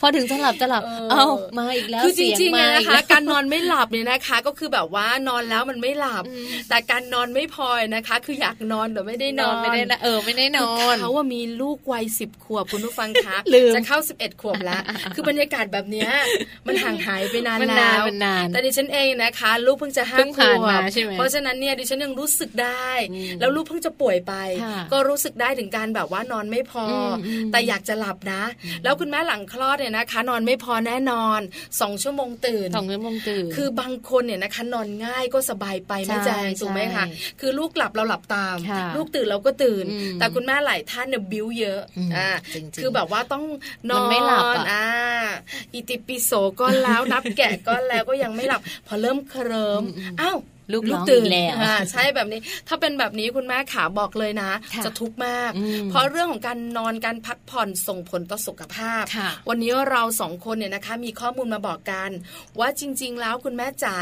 [0.00, 1.24] พอถึงจะหลับจะหลับ เอ้า
[1.58, 6.24] มาอีกแล้วคือจริงๆนะคะ การนอนไม่หลับเนี่ยนะคะ ก็คือแบบว่านอนแล้วมันไม่หลับ
[6.68, 13.36] แต่การนอนไม่พอนะคะ คืออยากนอนแต่ไม่ได้นอนไม่ได้เออไม่ได้นอนเขาว่ามีลูกวัยสิบขวบคุณผู้ฟังคะ
[13.74, 14.82] จะเข้าสิบเอ็ดขวบแล้ว
[15.14, 16.08] คือบรรยากาศแบบนี้
[16.66, 18.04] มันห่างหายไปนานแล้ว
[18.52, 20.80] แต่ดิฉันเองนะคะ ลูกเพิ่งจะห้าขวบ
[21.16, 22.90] เพราะฉะนั้นเนี่ยดิฉันยังรู้สึกได้
[23.40, 24.34] แล้วลูกเพิ่งจะป่วยไป
[24.92, 26.84] ก็รู้สึกได้ถึงการแบบว่านอนไม่พอ
[27.52, 28.42] แต่อยากจะหลับนะ
[28.84, 31.40] แล้วคุณแม่หลังคลอดเนี่ยนะคะ นอนไม่พอแน่นอน
[31.80, 37.04] สองชั่วโมงตื่นสองชั่วโมงตื่น คือบางคนเนี่ยนะคะนอนง่ายก็สบายไปไม่แจ้งถูกไหมคะ
[37.40, 38.56] คือลูกหลับเราหลับตาม
[38.96, 39.84] ลูกตื่นเราก็ตื่น
[40.18, 41.80] แต่คุณแม่หลายท่านเนี่ยบิ้วเยอะ
[42.16, 42.28] อ่า
[42.82, 43.44] คือแบบว่าต้อง
[43.90, 44.86] นอนไม่หลับอ่า
[45.74, 46.30] อิติปิโส
[46.60, 49.82] ก็แล้วนับแกะก็แล้วก็ยังไม่หลับ พอเริ่มเคลิ้ม
[50.20, 50.38] อ้าว
[50.72, 51.54] ลูกลูกตื่นแล้ว
[51.92, 54.50] ใช่แบบนี้ ถ้าเป็นแบบนี้คุณแม่ขาบอกเลยนะ
[54.84, 55.50] จะทุกข์มาก
[55.90, 59.04] เพราะเรื่องของการนอนการพักผ่อนส่งผลต่อสุขภาพ
[59.48, 62.10] วันนี้เราสองคนเนี่ยนะคะ มีข้อมูลมาบอกกัน
[62.58, 63.96] ว่าจริง ๆ แล้วคุณแม่จ๋า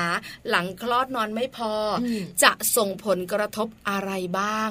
[0.50, 1.72] หลังคลอดนอนไม่พอ
[2.42, 4.68] จะส่งผลกระทบอะไรบ้าง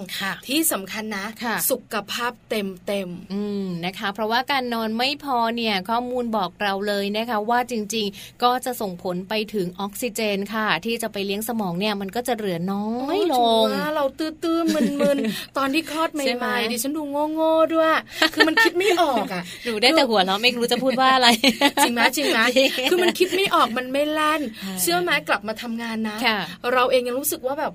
[0.47, 1.25] ที่สำคัญนะ
[1.69, 3.09] สุขภาพเต็มเต็ม
[3.85, 13.65] นะคะ เพราะว่าการนอนไม่พอเนี่ยข้อมูลบอกเราเลยนะคะ ว่าจริง ๆ ก็จะส่งผลไปถึงออกซิเจนค่ะ ที่จะไปเลี้ยงสมองเนี่ยมันก็จะเหลือน้อยลง
[13.95, 17.89] เราตื้อๆมึนๆตอนที่คลอดใหม่ๆดิฉันดูโง่ๆด้วย
[18.33, 21.27] คือมันคิดไม่ออกอะดูได้แต่หัวเราไม่รู้จะพูดว่าอะไร
[21.83, 22.39] จริงไหมจริงไหม
[22.89, 24.41] คือมันคิดไม่ออกมันไม่แล่น
[24.81, 26.17] เชื่อไหมกลับมาทำงานนะ
[26.73, 27.71] เราเองยังรู้สึกว่าแบบ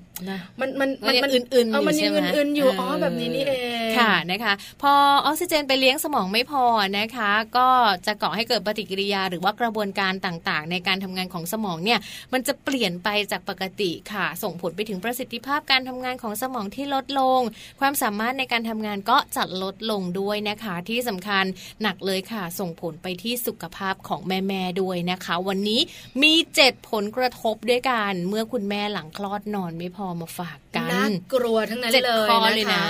[0.59, 4.93] มันมันมันมันอื่นๆอยู่ใช่ไหมมันอื่นๆอยู่อ๋อแบบนี้นี่เอง ค่ะนะคะ พอ
[5.25, 6.63] ออกซิเจนไปเลี้ยงสมองไม่พอ
[6.99, 7.69] นะคะ ก็
[8.05, 11.99] จะก่อให้เกิดปฏิกิริยา หรือว่ากระบวนการต่างๆ ในการทำงานของสมองเนี่ย
[12.33, 17.41] มันจะเปลี่ยนไปจากปกติค่ะ ส่งผลไปถึงประสิทธิภาพการทำงานของสมองที่ลดลง
[17.79, 21.45] ความสามารถในการทำงานก็จะลดลงด้วยนะคะ ที่สำคัญ
[21.81, 25.81] หนักเลยค่ะ ส่งผลไปที่สุขภาพของแม่ๆด้วยนะคะ วันนี้
[26.21, 32.85] มีเจ็ดผลกระทบด้วยกันเมื่อคุณแม่หลังคลอดนอนไม่พอมาฝากกันน่ากลัวทั้งนั้นเลยนะคะ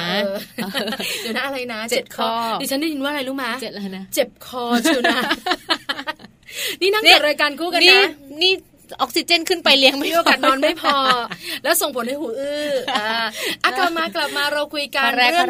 [1.21, 5.19] เดี๋ยวนะอะไรนะเจ็ดข้อดิฉันได้ยินว่าอะไรรู้ไหมเจ็ดอะไรนะเจ็บคอชิวนะ
[6.81, 8.01] นี่นั่งจัดรายการคู่กันนะ
[8.41, 8.53] นี่
[9.01, 10.95] ออกซิเจนขึ้นไปเลี้ยงไม่โอกาสนอนไม่พอ
[11.63, 12.73] แล้วส่งผลให้หูอื้อ
[13.65, 15.47] อะกลับมากลับมาเราคุยกันเรื่อง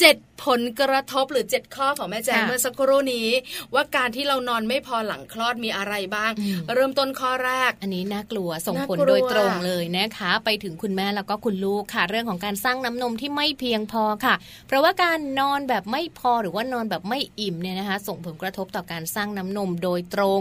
[0.00, 3.28] เจ็ด ผลกระทบหรือเจ็ดข้อของแม่แจงเมื่อสักครู่นี้
[3.74, 6.32] ว่าการที่เรานอนไม่พอหลังคลอดมีอะไรบ้าง
[6.74, 14.34] เริ่มต้นข้อแรก อันนี้น่ากลัวส่งผลโดยตรงเลยนะคะ ไปถึงคุณแม่แล้วก็คุณลูกค่ะ เรื่องของการสร้างน้ำนมที่ไม่เพียงพอค่ะ
[14.66, 20.40] เพราะว่าการนอนแบบไม่พอหรือว่านอนแบบไม่อิ่มเนี่ยนะคะ ส่งผลกระทบต่อการสร้างน้ำนมโดยตรง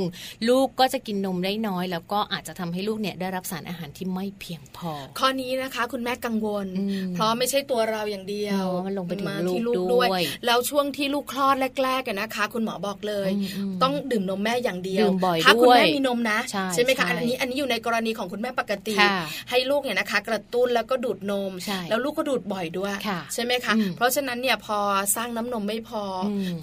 [0.49, 6.67] ลูกก็จะกินนมได้น้อย แล้วก็อาจจะทำให้ลูกเนี่ยได้รับสารอาหารที่ไม่เพียงพอ ข้อนี้นะคะ คุณแม่กังวล
[7.13, 10.09] เพราะไม่ใช่ตัวเราอย่างเดียวมันลงไปถึงลูกด้วย
[10.45, 13.29] แล้วช่วงที่ลูกคลอดแรกๆกันนะคะ คุณหมอบอกเลย
[13.83, 15.07] ต้องดื่มนมแม่อย่างเดียว
[15.45, 16.39] ถ้าคุณแม่มีนมนะ
[16.73, 18.95] ใช่ไหมคะอันนี้อันนี้อยู่ในกรณีของคุณแม่ปกติ
[19.49, 21.51] ให้ลูกเนี่ยนะคะ กระตุ้นแล้วก็ดูดนม
[21.89, 22.93] แล้วลูกก็ดูดบ่อยด้วย
[23.33, 24.77] ใช่ไหมคะเพราะฉะนั้นเนี่ยพอ
[25.15, 26.03] สร้างน้ำนมไม่พอ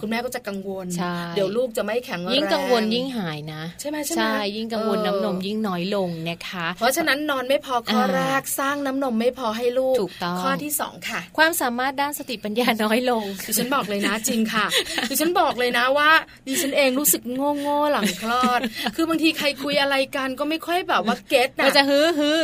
[0.00, 0.86] คุณแม่ก็จะกังวล
[1.34, 4.24] เดี๋ยวลูกจะไม่แข็งแรงยิ่งกังวลยิ่งหายนะใช่ไหมใช่ไหม
[4.56, 13.24] ยิ่งกังวลน้ำนมยิ่งน้อยลงนะคะ เพราะฉะนั้นนอนไม่พอข้อแรกสร้างน้ำนมไม่พอให้ลูกถูกต้องข้อที่สองค่ะ ความสามารถด้านสติปัญญาน้อยลง
[13.58, 14.66] ฉันบอกเลยนะจริงค่ะ
[15.08, 16.10] ดิฉันบอกเลยนะว่า
[16.46, 18.60] ดิฉันเองรู้สึกโง่โง่หลังคลอด
[18.96, 22.40] คือบางทีใครคุยอะไรกันก็ไม่ค่อยแบบว่าเก็ตนะจะฮือฮือ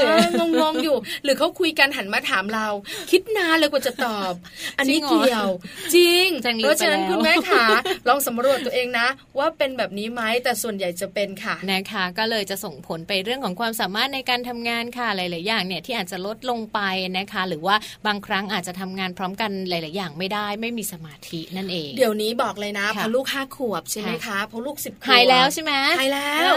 [0.49, 2.67] งงงอยู่ หรือเขาคุยกันหันมาถามเรา
[3.11, 4.33] คิดนานเลยกว่าจะตอบ
[4.79, 5.49] อันนี้เกี่ยว
[5.95, 6.27] จริง
[6.63, 7.65] เพราะฉะนั้นคุณแม่ขา
[8.09, 16.81] ลองสำรวจตัวเองนะ ว่าเป็นแบบนี้ไหมแต่ส่วนใหญ่จะเป็นค่ะนะคะ ก็เลยจะส่งผลไปเรื่องของความสามารถในการทำงานค่ะหลาย ๆ อย่างเนี่ยที่อาจจะลดลงไป
[17.19, 26.53] นะคะ หรือว่าบางครั้งอาจจะทำงานพร้อมกันหลาย ๆ อย่างไม่ได้ไม่มีสมาธินั่นเอง เดี๋ยวนี้บอกเลยนะพอลูกห้าขวบใช่ไหมคะพอลูกสิบขวบหายแล้วใช่ไหมหายแล้ว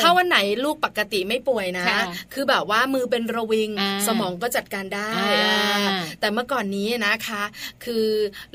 [0.00, 1.86] ถ้าวันไหนลูกปกติไม่ป่วยนะ
[2.32, 3.70] คือแบบว่ามือเป็นระวิง
[4.06, 5.10] สมองก็จัดการได้
[6.20, 7.42] แต่เมื่อก่อนนี้นะคะ
[7.84, 8.06] คือ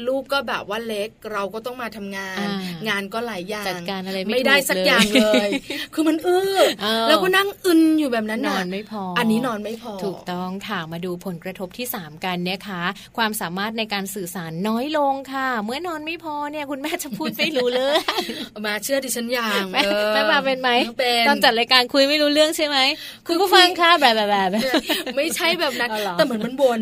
[0.08, 2.46] ลูกก็แบบว่าเล็กเราก็ต้องมาทำงาน
[2.90, 5.50] งานก็หลายอย่างจัดการอะไรไม่ได้สักอย่างเลย
[5.94, 6.60] คือมันอื้อ
[7.08, 12.84] แล้วก็นั่งอึนอยู่แบบนั้นนอนไม่พอ อันนี้นอนไม่พอ ถูกต้องค่ะมาดูผลกระทบที่ 3 กันนะคะ
[13.18, 17.98] ความสามารถในการสื่อสารน้อยอยลงค่ะ เมื่อนอนไม่พอเนี่ยคุณแม่จะพูดไม่รู้เลย
[18.66, 20.70] มาเชื่อดิฉันอย่างแม่มาเป็นไหม
[21.28, 22.78] ตอนจัดรายการคุยไม่รู้เรื่องใช่ไหม
[23.28, 24.50] คุณผู้ฟังค่ะแบบแบบแบบ
[25.16, 26.80] ไม่ใช่แบบนั้นแต่เหมือนมันวน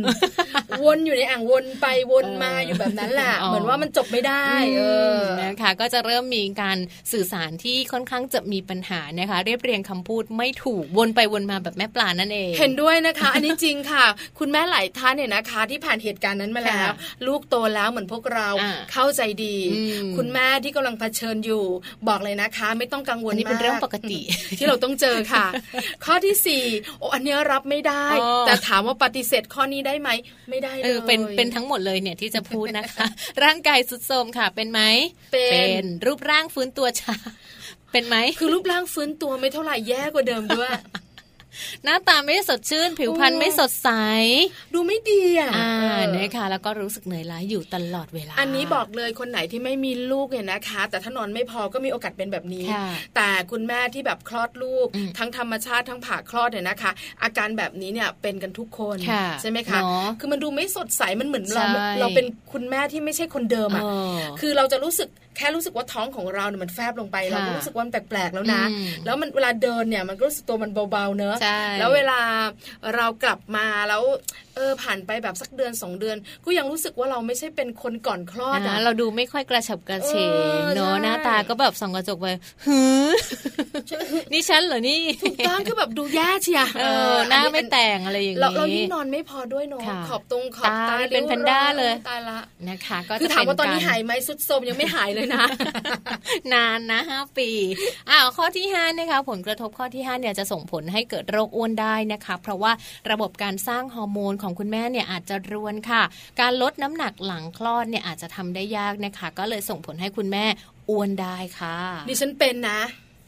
[0.83, 4.81] วนอยู่ในอ่างวนไปวนมาอยู่แบบนั้นแหละเหมือนว่ามันจบไม่ได้เอ
[5.15, 6.77] อนะคะก็จะเริ่มมีการ
[7.11, 14.05] สื่อสารที่ค่อนข้างจะมีปัญหานะคะ เรียบเรียงคำพูดไม่ถูกวนไปวนมาแบบแม่ปลานั่นเอง เห็นด้วยนะคะ อันนี้จริงค่ะ
[14.39, 16.91] คุณแม่หลายท่านเนี่ยนะคะ ที่ผ่านเหตุการณ์นั้นมาแล้ว
[17.27, 18.49] ลูกโตแล้วเหมือนพวกเรา
[18.93, 19.57] เข้าใจดี
[20.17, 21.63] คุณแม่ที่กำลังเผชิญอยู่
[22.07, 24.19] บอกเลยนะคะ ไม่ต้องกังวลมากนี่เป็นเรื่องปกติ
[24.57, 25.45] ที่เราต้องเจอค่ะ
[26.05, 26.63] ข้อที่สี่
[26.99, 28.05] โอ้อันนี้รับไม่ได้
[28.47, 30.09] แต่ถามว่าปฏิเสธข้อนี้ได้ไหม
[30.49, 33.05] ไม่ได้เลยเป็นเป็นทั้งหมดเลยเนี่ยที่จะพูดนะคะ
[33.43, 34.81] ร่างกายสุดโทมค่ะ เป็นไหม
[35.33, 35.49] เป็
[35.81, 37.15] นรูปร่างฟื้นตัวช้า
[37.91, 40.71] เป็นไหมคือรูปร่างฟื้นตัวไม่เท่าไหร่แย่กว่าเดิมด้วย
[41.83, 43.89] หน้าตาไม่สดชื่น ผิวพรรณไม่สดใส
[44.73, 52.65] ดูไม่ดีอะอ่านะคะแล้วก็รู้สึกเหนื่อยล้าอยู่ตลอดเวลา อันนี้บอกเลยคนไหนที่ไม่มีลูกเนี่ยนะคะ แต่ถ้านอนไม่พอก็มีโอกาสเป็นแบบนี้
[53.15, 54.87] แต่คุณแม่ที่แบบคลอดลูก
[55.17, 56.91] ทั้งธรรมชาติทั้งผ่าคลอดเนี่ยนะคะ
[57.23, 58.97] อาการแบบนี้เนี่ยเป็นกันทุกคน
[59.41, 59.79] ใช่ไหมคะ
[60.19, 61.65] คือมันดูไม่สดใสมันเหมือนเรา
[61.99, 63.83] เราเป็นคุณแม่ที่ไม่ใช่คนเดิมอะ
[64.39, 68.63] คือเราจะรู้สึกแค่รู้สึกว่าท้องของเราเนี่ยมันแฟบลงไปเราก็รู้สึกว่ามันแปลกๆแล้วนะ
[69.05, 71.35] แล้วมันเวลาเดินเนี่ยมันก็รู้สึกตัวมันเบาๆเนอะ
[71.79, 72.19] แล้วเวลา
[72.95, 74.03] เรากลับมาแล้ว
[74.55, 80.13] เออผ่านไปแบบสักเดือนสองเดือน ก็ยังรู้สึกว่าเราไม่ใช่เป็นคนก่อนคลอดอะเราดูไม่ค่อยกระฉับกระเฉ
[80.59, 82.27] งเนาะหน้าตาก็แบบส่องกระจกไป
[82.67, 83.09] หือ
[84.31, 95.45] นี่ฉันเหรอนี่ถูกต้องคือแบบดูแย่เชียเออหน้าไม่แต่งอะไรอย่างนี้เรายิ่งนอนไม่พอด้วยเนาะขอบตรงขอบตาเป็นแพนด้าเลยตายละนะคะ ก็คือถามว่าตอนนี้หายไหมสุดโทมยังไม่หายเลยนะ
[96.53, 97.49] นานนะห้าปี
[98.09, 102.71] อ้าวข้อที่ห้านะคะผลกระทบข้อที่ห้าเนี่ยจะส่งผลให้เกิดโรคอ้วนได้นะคะ เพราะว่า
[103.11, 106.01] ระบบการสร้างฮอร์โมนของคุณแม่เนี่ยอาจจะรวนค่ะ
[106.39, 110.45] การลดน้ำหนักหลังคลอดเนี่ยอาจจะทำได้ยากนะคะ ก็เลยส่งผลให้คุณแม่
[110.89, 111.77] อ้วนได้ค่ะ
[112.09, 112.79] ดิฉันเป็นนะ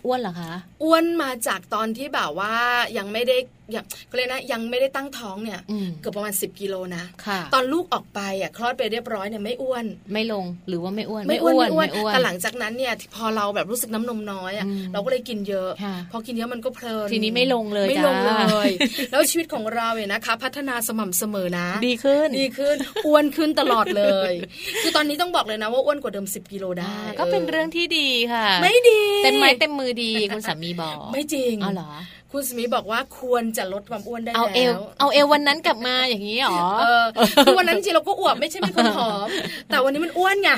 [0.06, 2.56] อ้วนเหรอคะ อ้วนมาจากตอนที่แบบว่า
[2.98, 3.38] ยังไม่ได้
[3.76, 5.60] ยังก็เลยนะยังไม่ได้ตั้งท้องเนี่ย
[6.02, 7.04] เกือบประมาณ 10กิโลนะ
[7.54, 15.70] ตอนลูกออกไปอะคลอดไปเรียบร้อยเนี่ยไม่อ้วน ไม่ลงหรือว่าไม่อ้วน ไม่อ้วนไม่อ้วนแต่หลังจากนั้นเนี่ยพอเราแบบรู้สึกน้ำนมน้อยอะเราก็เลยกินเยอะ
[16.12, 18.70] พอกินเยอะมันก็เพลินทีนี้ไม่ลงเลยไม่ลงเลย
[19.12, 24.32] แล้วชีวิตของเราเนี่ยนะคะ พัฒนาสม่ำเสมอนะ ดีขึ้นดีขึ้นอ้วนขึ้นตลอดเลย
[24.82, 31.92] คือตอนนี้ต้องบอกเลยนะว่าอ้วนกว่าเดิม 10กิโลได้ ก็เป็นเรื่องที่ดีค่ะ ไม่ดีเต็มไม้เต็มมือดีคุณสามีบอกไม่จริงอ๋อเหรอ
[32.34, 36.62] คุณสมีบอกว่าควรจะลดความอ้วนได้เอาเอวเอาเอววันนั้นกลับมาอย่างนี้หรอ
[37.46, 39.28] คือวันนั้นจริงเราก็อวบไม่ใช่เป็นคนผอม
[39.70, 40.50] แต่วันนี้มันอ้วนไง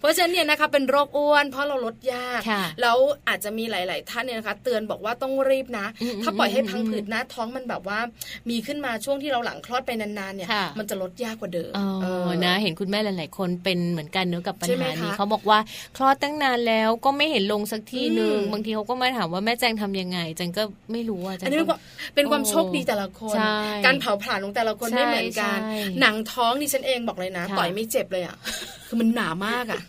[0.00, 2.40] เพราะฉะนั้นเนี่ยนะคะเป็นโรคอ้วน เพราะเราลดยาก
[2.80, 2.96] แล้ว
[3.28, 5.86] อาจจะมีหลาย ๆ ท่านเนี่ยนะคะ เตือนบอกว่าต้องรีบนะ
[6.22, 7.98] ถ้าปล่อยให้พังผืดนะท้องมันแบบว่า
[8.50, 11.72] มีขึ้นมาช่วงที่เราหลังคลอดไปนาน ๆ เนี่ย มันจะลดยากกว่าเดิม
[12.04, 12.06] อ
[12.44, 15.58] นะ เห็นคุณแม่หลาย ๆ คนเป็นเหมือนกันเนื้อกับปัญหานี้เขาบอกว่า
[15.96, 21.58] คลอดตั้งนานแล้วก็ไม่เห็นลงสักทีหนึ่งบางทีเขาก็มาถามว่าแม่แจงทำยังไงแจงก็ไม่รู้อะอันนี้
[22.14, 23.36] เป็นความโชคดีแต่ละคน
[23.86, 25.58] การเผาผลาญของแต่ละคนไม่เหมือนกัน
[26.00, 28.36] หนังท้องนี่ฉันเองบอกเลยนะ ต่อยไม่เจ็บเลยอะ
[28.86, 29.80] คือมันหนามากอะ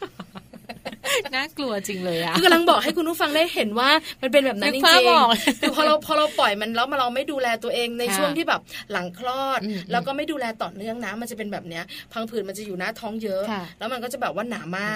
[1.35, 3.89] น่ากลัวจริงเลยอะคือกำลังบอกให้คุณผู้ฟังได้เห็นว่า
[4.21, 9.59] มันเป็นแบบนั้นจริงๆคือพอเราพอเราปล่อยมันแล้วมาเราไม่ดูแลตัวเองในช่วงที่แบบหลังคลอด
[9.91, 13.41] แล้วก็ไม่ดูแลต่อเนื่องนะมันจะเป็นแบบเนี้ยพังผืดมันจะอยู่หน้าท้องเยอะ
[13.79, 14.95] แล้วมันก็จะแบบว่าหนามาก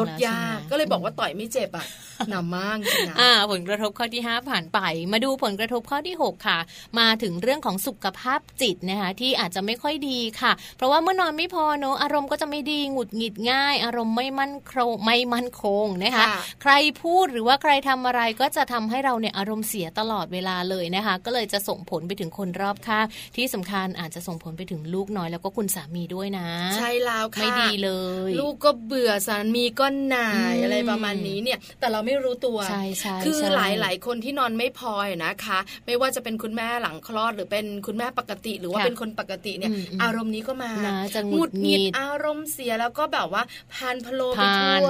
[0.00, 1.84] ลดยากก็เลยบอกว่าต่อยไม่เจ็บอะ
[2.30, 4.78] หนามากจริงอ่าผลกระทบข้อที่ 5 ผ่านไป
[5.12, 6.58] มาดูผลกระทบข้อที่ 6 ค่ะ
[6.98, 16.26] มาถึงเรื่องของสุขภาพจิตนะคะที่อาจจะไม่ค่อยดีค่ะ เพราะว่าเมื่อนอนไม่พอเนอะอารมณ์ก็จะไม่ดีหงุดหงิดง่าย อารมณ์ไม่มั่นคงไม่มั่นคงนะคะ
[16.62, 27.90] ใครพูดหรือว่าใครทำอะไรก็จะทำให้เราเนี่ยอารมณ์เสียตลอดเวลาเลยนะคะ ก็เลยจะส่งผลไปถึงคนรอบข้างที่สำคัญอาจจะส่งผลไปถึงลูกน้อยแล้วก็คุณสามีด้วยนะ ใช่แล้วค่ะไม่ดีเล
[28.28, 34.92] ย ลูกก็เบื่อสามีก็หน่ายอะไรประมาณนี้เนี่ย แต่เราไม่รู้ตัวใช่ใช่คือหลายหลายคนที่นอนไม่พอ
[35.24, 39.70] นะคะ ไม่ว่าจะเป็นคุณแม่หลังคลอด หรือเป็นคุณแม่ปกติ หรือว่าเป็นคนปกติเนี่ย
[40.02, 40.72] อารมณ์นี้ก็มา
[41.14, 44.88] จะหงุดหงิดอารมณ์เสียแล้วก็แบบว่าพานพโลไปทั่ว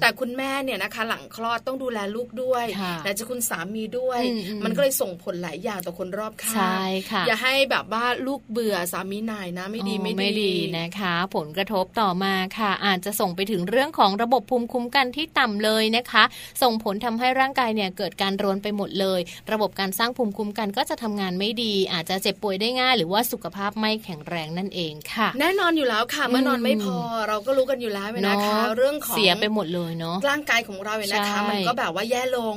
[0.00, 2.64] แต่คุณแม่เนี่ยนะคะ หลังคลอดต้องดูแลลูกด้วย
[3.04, 4.20] แต่จะคุณสามีด้วย
[4.64, 16.24] มันก็เลยส่งผลหลายอย่างต่อคนรอบข้างใช่ค่ะอย่าให้แบบว่าลูกเบื่อสามีนายนะไม่ดีไม่ดีนะคะ ผลกระทบต่อมาค่ะ อาจจะส่งไปถึงเรื่องของระบบภูมิคุ้มกันที่ต่ำเลยนะคะ
[16.62, 19.20] ส่งผลทำให้ร่างกายเนี่ยเกิดการรวนไปหมดเลย
[19.52, 26.96] ระบบการสร้างภูมิคุ้มกันก็จะทำงานไม่ดี อาจจะเจ็บป่วยได้ง่าย หรือว่าสุขภาพไม่แข็งแรงนั่นเองค่ะ แน่นอนอยู่แล้วค่ะเมื่อนอนไม่พอ
[27.28, 32.54] เราก็รู้กันอยู่แล้วนะคะ เรื่องของเสียไปหมดเลยเนาะร่างกายของเราเนี่ยนะคะ มันก็แบบว่าแย่ลง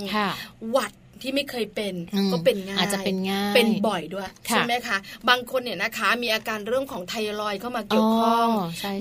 [0.72, 0.92] หวัด
[1.24, 1.94] ที่ไม่เคยเป็น
[2.34, 4.98] ก็เป็นง่ายอาจจะเป็นง่ายเป็นบ่อยด้วยใช่ไหมคะ
[5.30, 8.48] บางคนเนี่ยนะคะ มีอาการเรื่องของไทรอยเข้ามาเกี่ยวข้อง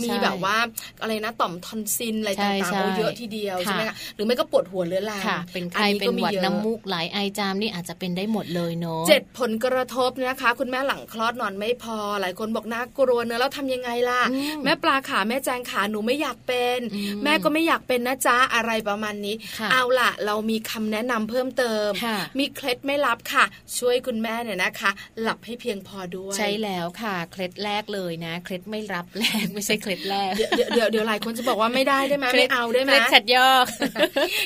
[0.04, 0.56] มีแบบว่า
[1.00, 14.20] อะไรนะต่อมทอนซินอะไรต่างๆเยอะทีเดียวใช่ไหมคะหรือไม่ก็ปวดหัวเรื้อรังเป็นใครเป็นหวัดน้ำมูกไหลไอจามนี่อาจจะเป็นได้หมดเลยเนาะเจ็ดผลกระทบนะคะ คุณแม่หลังคลอดนอนไม่พอ หลายคนบอกน่ากลัวเนอะแล้วทำยังไงล่ะ
[14.64, 16.78] แม่ปลาขาแม่แจงขาหนูไม่อยากเป็น
[17.24, 19.34] แม่ก็ไม่อยากเป็นนะจ๊ะอะไรประมาณนี้
[19.72, 21.90] เอาล่ะ เรามีคำแนะนำเพิ่มเติม
[22.38, 23.44] มีเคล็ดไม่ลับค่ะ
[23.78, 24.90] ช่วยคุณแม่เนี่ยนะคะ
[25.20, 33.66] หลับให้เพียงพอด้วยใช่แล้วค่ะ เคล็ดแรกเลยนะ เคล็ดไม่รับแรกไม่ใช่เคล็ดแรก เดี๋ยวเดี๋ยวเดี๋ยวหลายคนจะบอกว่าไม่ได้ได้ไหมไม่เอาได้ไหมเคล็ดขัดยอก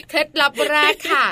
[0.08, 1.26] เคล็ดลับแรกค่ะ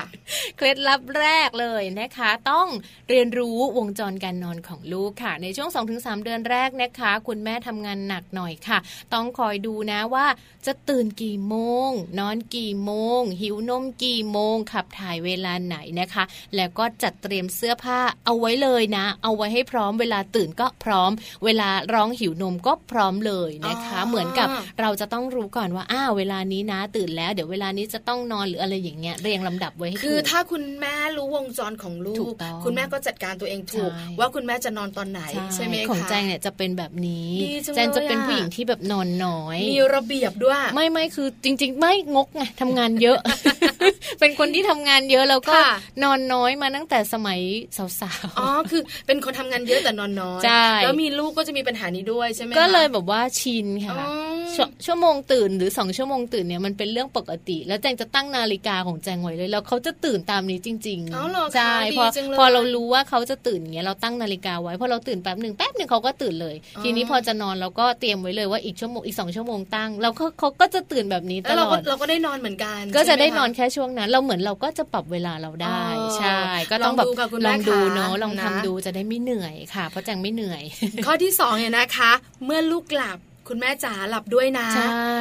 [0.56, 2.66] เคล็ดลับแรกเลยนะคะ ต้อง
[3.10, 8.78] เรียนรู้วงจรการนอนของลูกค่ะ ในช่วง 2-3 เดือนแรกนะคะ คุณแม่ทำงานหนักหน่อยค่ะ
[9.14, 10.26] ต้องคอยดูนะว่า
[10.66, 11.56] จะตื่นกี่โม
[11.88, 16.23] ง นอนกี่โมง หิวนมกี่โมงขับถ่ายเวลาไหนนะคะ
[16.56, 21.10] แล้วก็จัดเตรียมเสื้อผ้าเอาไว้เลยนะ เอาไว้ให้พร้อมเวลาตื่นก็พร้อม
[21.44, 24.48] เวลาร้องหิวนมก็พร้อมเลยนะคะ เหมือนกับ
[24.80, 35.20] เราจะต้องรู้ก่อนว่าอ้าวเวลานี้นะ ตื่นแล้ว เดี๋ยวเวลานี้จะต้องนอนหรืออะไรอย่างเงี้ยเรียงลำดับไว้ให้ถูกคือถ้าคุณแม่รู้วงจรของลูก คุณแม่ก็จัดการตัวเองถูก ว่าคุณแม่จะนอนตอนไหน
[35.54, 37.30] ใช่ไหมคะของแจงเนี่ยจะเป็นแบบนี้
[37.74, 43.18] แจงจะเป็นผู้หญิงที่แบบนอนน้อย มีระเบียบด้วย ไม่ไม่คือจริง ๆ ไม่งกไงทำงานเยอะ
[44.20, 45.56] เป็นคนที่ทำงานเยอะแล้วก็
[46.03, 47.40] นอนน้อยมาตั้งแต่สมัย
[48.00, 53.94] สาวๆ อ๋อ คือเป็นคนทำงานเยอะแต่นอนน้อย ใช่ แล้วมีลูกก็จะมีปัญหานี้ด้วยใช่ไหมก็เลยแบบว่าชินค่ะ
[54.86, 62.04] ชั่วโมงตื่นหรือสองชั่วโมงตื่นเนี่ยมันเป็นเรื่องปกติ แล้วแจงจะตั้งนาฬิกาของแจงไว้เลย แล้วเขาจะตื่นตามนี้จริงๆใช่พอ
[62.38, 75.84] พอเรารู้ว่าเขาจะตื่นเงี้ยเราตั้งนาฬิกาไว้พอเราตื่นแป๊บหนึ่งแป๊บหนึ่งเขาก็ตื่นเลย ทีนี้พอจะนอนเราก็เตรียมไว้เลยว่าอีกชั่วโมงอีกสองชั่วโมงตั้งแล้วเขาเขาก็จะตื่นแบบนี้ตลอดเราก็ได้นอนเหมือนกัน ก็จะได้นอนแค่ช่วงนั้น เราเหมือนเราก็จะปรับเวลาเราได้
[76.18, 76.40] ใช่
[76.70, 77.08] ก็ต้องแบบ
[77.46, 80.62] ลองดูเนาะลองทำดูจะได้ไม่เหนื่อยค่ะ เพราะแจงไม่เหนื่อย
[81.06, 82.12] ข้อที่สองเนี่ยนะคะ
[82.44, 83.18] เมื่อลูกหลับ
[83.48, 85.18] คุณแม่จ๋าหลับด้วยนะ ใช่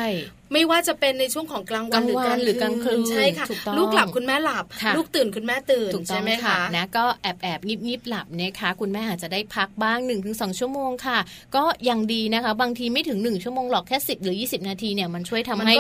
[0.53, 2.03] ไม่ว่าจะเป็นในช่วงของกลางวัน
[2.43, 3.45] หรือกลางคืนใช่ค่ะ
[3.77, 4.65] ลูกหลับคุณแม่หลับ
[4.95, 11.19] ลูกตื่นคุณแม่ตื่นใช่ไหมคะนะก็แอบแอบงิบงิบหลับนะคะคุณแม่อาจจะได้พักบ้าง1นถึงสชั่วโมงค่ะ
[11.55, 15.73] ก็ยังดีนะคะ บางทีไม่ถึง 1 ชั่วโมงหรอกแค่ 10 หรือ 20 นาทีเนี่ยมันช่วยทำให้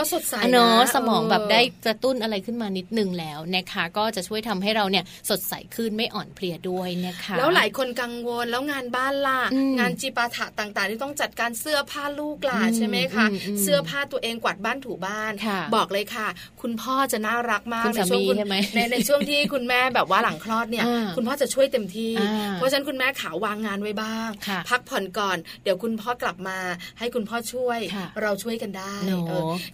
[0.51, 9.41] เนาะสมองแบบได้กระตุ้นอะไรขึ้นมานิดนึงแล้วนะคะ ก็จะช่วยทำให้เราเนี่ยสดใสขึ้นไม่อ่อนเพลียด้วยนะคะ แล้วหลายคนกังวลแล้วงานบ้านล่ะ
[9.79, 13.25] งานจีปาถะต่างๆ ที่ต้องจัดการเสื้อผ้าลูกล่ะใช่ไหมคะ
[13.61, 15.31] เสื้อผ้าตัวเองกวาดบ้านถูบ้าน
[15.75, 16.27] บอกเลยค่ะ
[16.61, 18.21] คุณพ่อจะน่ารักมากในช่วง
[18.75, 20.85] ในในช่วงที่คุณแม่แบบว่าหลังคลอดเนี่ย
[21.15, 22.13] คุณพ่อจะช่วยเต็มที่
[22.55, 24.29] เพราะฉะนั้นคุณแม่ขาวางงานไว้บ้าง
[24.69, 26.57] พักผ่อนก่อน เดี๋ยวคุณพ่อกลับมา
[26.99, 27.79] ให้คุณพ่อช่วย
[28.21, 28.95] เราช่วยกันได้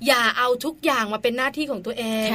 [0.08, 2.28] อย่าเอาทุกอย่างมาเป็นหน้าที่ของตัวเอง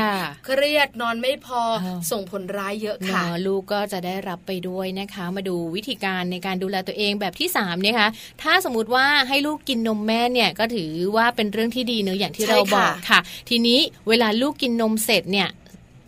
[0.45, 1.63] เครียดนอนไม่พอ
[2.11, 8.09] ส่งผลร้ายเยอะค่ะลูกก็จะได้รับไปด้วยนะคะ มาดูวิธีการในการดูแลตัวเองแบบที่3เนี่ยค่ะ
[8.43, 13.79] ถ้าสมมติว่าให้ลูกกินนมแม่เนี่ยก็ถือว่าเป็นเรื่องที่ดีเนอะอย่างที่เราบอกค่ะ ทีนี้
[14.09, 15.49] เวลาลูกกินนมเสร็จเนี่ย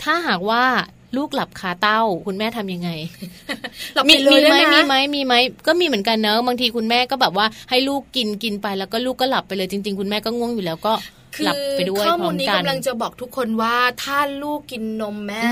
[0.03, 0.65] ถ้าหากว่า
[1.17, 2.91] ลูกหลับคาเต้า คุณแม่ทํำยังไง
[4.09, 5.35] มีมีไหมมีไหมมีไหม
[5.67, 10.93] ก็มีเหมือนกันเนอะบางทีคุณแม่ก็แบบว่าให้ลูกกินกินไปแล้วก็ลูกก็หลับไปเลยจริง ๆ คุณแม่ก็ง่วงอยู่แล้วก็
[11.43, 15.49] หลับไปด้วยข้อมูลนี้กำลังจะบอกทุกคนว่าถ้าลูกกินนมแม่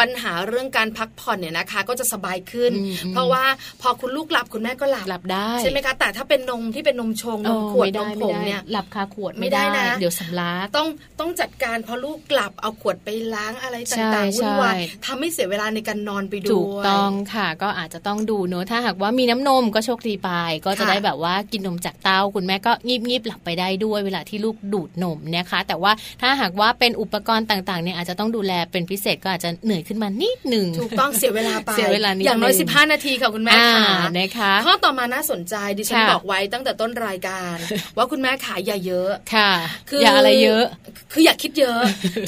[0.00, 2.72] ปัญหาเรื่องการพักผ่อนเนี่ยนะคะ ก็จะสบายขึ้น
[3.12, 3.44] เพราะว่า
[3.82, 10.88] พอคุณลูกหลับคุณแม่ก็หลับหลับได้ใช่ไหมคะแต่ถ้าเป็นนมที่เป็นนมชงนมขวดนมผงเนี่ยหลับคาขวดไม่ได้นะ เดี๋ยวสำลักต้อง
[11.20, 20.30] ต้องจัดการพอลูกกลับเอาขวดไปล้างอะไรต่างๆวุ่นวายทำให้เสียเวลาในการนอนไปด้วยถูกต้องค่ะก็อาจจะต้องดูเนอะถ้าหากว่ามีน้ำนมก็โชคดีไป
[20.66, 25.92] ก็จะได้แบบว่ากินนมจากเต้าคุณแม่ก็งีบงีบหลับไปได้ด้วยเวลาที่ลูกดูดนมนะคะ แต่ว่า
[26.22, 37.56] ถ้าหากว่าเป็นอุปกรณ์ต่างๆเนี่ยอาจจะต้องดูแลเป็นพิเศษก็อาจจะเหนื่อยขึ้นมานิดหนึ่งถูกต้องเสียเวลาไปเสียเวลานิดอย่างน้อย 15 นาทีค่ะคุณแม่ค่ะนะคะข้อต่อมาน่าสนใจดิฉันบอกไว้ตั้งแต่ต้นรายการ
[37.96, 39.50] ว่าคุณแม่ขายอย่าเยอะค่ะ
[39.88, 40.64] คืออย่าอะไรเยอะ
[41.12, 41.78] คืออยากคิดเยอะ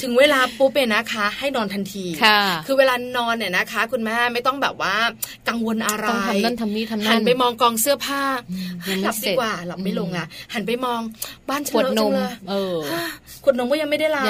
[0.03, 4.95] ถึงเวลาปุ๊บเป็นนะคะ ให้นอนทันทีค่ะ คือเวลานอนเนี่ยนะคะ คุณแม่ไม่ต้องแบบว่า
[5.49, 8.23] กังวลอะไรต้องทำนั่นทำนี่ทำนั่นหันไปมองกองเสื้อผ้า
[9.03, 10.99] หลับดีกว่าหลับไม่ลงอะหันไปมอง
[11.49, 12.11] บ้านขวดนม
[12.49, 12.78] เออ
[13.43, 14.23] ขวดนมก็ยังไม่ได้ลา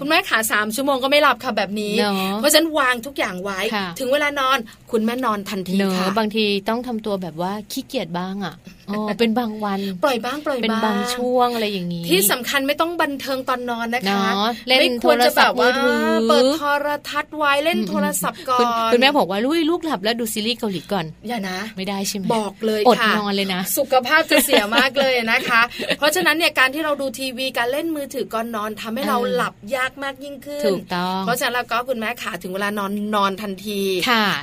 [0.00, 1.94] คุณแม่ขาสามชั่วโมงก็ไม่หลับค่ะแบบนี้
[2.36, 3.60] เพราะฉะนั้นวางทุกอย่างไว้
[3.98, 4.58] ถึงเวลานอน
[4.90, 8.54] คุณแม่นอนทันทีค่ะบางทีต้องทำตัวแบบว่าขี้เกียจบ้างอะ
[8.90, 14.22] อ๋อเป็นบางวัน ปล่อยบ้างปล่อยบ้างเป็นบางช่วงอะไรอย่างนี้ ที่สำคัญไม่ต้องบันเทิงตอนนอนนะคะ
[14.68, 18.58] เล่นโทรศัพท์มือถือเปิดโทรทัศน์ไว้เล่นโทรศัพท์ก่อ
[18.88, 25.62] นคุณแม่บอกว่าลูกลูกหลับแล้วดูซีรีส์เกาหลีก่อน อย่านะ ไม่ได้ใช่ไหมบอกเลยอดนอนเลยนะ สุขภาพจะเสียมากเลยนะคะ
[25.98, 33.80] เพราะฉะนั้นเนี่ยการที่เราดูทีวีการเล่นมือถือก่อนนอนทำให้เราหลับยากมากยิ่งขึ้นถูกต้องเพราะฉะนั้นแล้วก็คุณแม่ขาถึงเวลานอนนอนทันที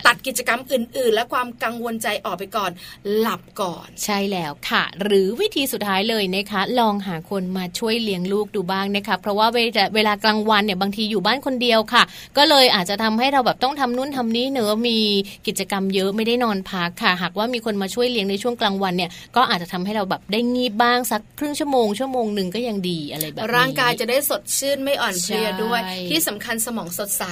[0.08, 2.72] ตัดกิจกรรมอื่น ๆ และความกังวลใจออกไปก่อน
[3.20, 9.48] หลับก่อนใช่แล้วค่ะ หรือวิธีสุดท้ายเลยนะคะ ลองหาคนมาช่วยเลี้ยงลูกดูบ้างนะคะเพราะว่า
[9.96, 12.04] เวลากลางวันเนี่ยบางทีอยู่บ้านคนเดียวค่ะ
[12.38, 15.00] ก็เลยอาจจะทำให้เราแบบต้องทำนู่นทำนี้เนื้อมี
[15.48, 27.24] กิจกรรมเยอะไม่ได้นอนพักค่ะ หากว่ามีคนมาช่วยเลี้ยงในช่วงกลางวันเนี่ยก็อาจจะทำให้เราแบบได้งีบบ้างสักครึ่งชั่วโมงชั่วโมงหนึ่งก็ยังดีอะไรแบบนี้ร่างกายจะได้สดชื่นไม่อ่อนเพลียด้วย ที่สำคัญสมองสดใส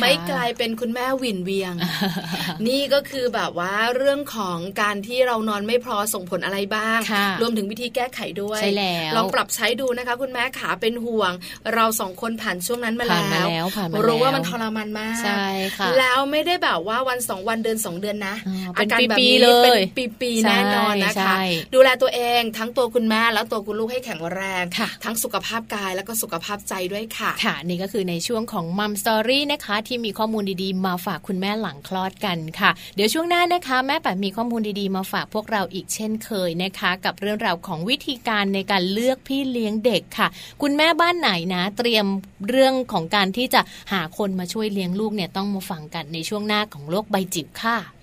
[0.00, 1.74] ไม่กลายเป็นคุณแม่วินเวียง
[2.68, 6.98] นี่ก็คือแบบว่าเรื่องของการที่เรานอนไม่พอส่งผลอะไรบ้าง
[7.42, 8.60] รวมถึงวิธีแก้ไขด้วย
[9.16, 11.32] ลองปรับใช้ดูนะคะ คุณแม่ขาเป็นห่วง
[11.74, 13.20] เราสองคนผ่านช่วงนั้นมาแล้
[13.64, 13.66] ว
[14.06, 15.46] รู้ว่ามันทรมานมากใช่
[15.78, 18.34] ค่ะแล้วไม่ได้แบบว่าวันสองวันเดือนสองเดือนนะ
[18.76, 19.34] อาการแบบนี้
[19.64, 19.80] เป็น
[20.20, 21.34] ปีๆแน่นอนนะคะ
[21.74, 24.64] ดูแลตัวเองทั้งตัวคุณแม่แล้วตัวคุณลูกให้แข็งแรง
[25.04, 40.28] ทั้งสุขภาพกายแล้วก็สุขภาพใจด้วยค่ะ ค่ะ นี่ก็คือในช่วงของมัมสตอรี่นะคะ ที่มีข้อมูลดีๆ มาฝากคุณแม่หลังคลอดกันค่ะ เดี๋ยวช่วงหน้านะคะ แม่ป๋ามีข้อมูลดีๆ มาฝากพวกเราอีกเช่นเคยนะคะ กับเรื่องราวของวิธีการในการเลือกพี่เลี้ยงเด็กค่ะ
[40.62, 42.06] คุณแม่บ้านไหนนะ เตรียม
[42.48, 43.60] เรื่องของการที่จะ
[43.92, 47.95] หาคนมาช่วยเลี้ยงลูกเนี่ยต้องมาฟังกันในช่วงหน้าของโลกใบจิ๋วค่ะ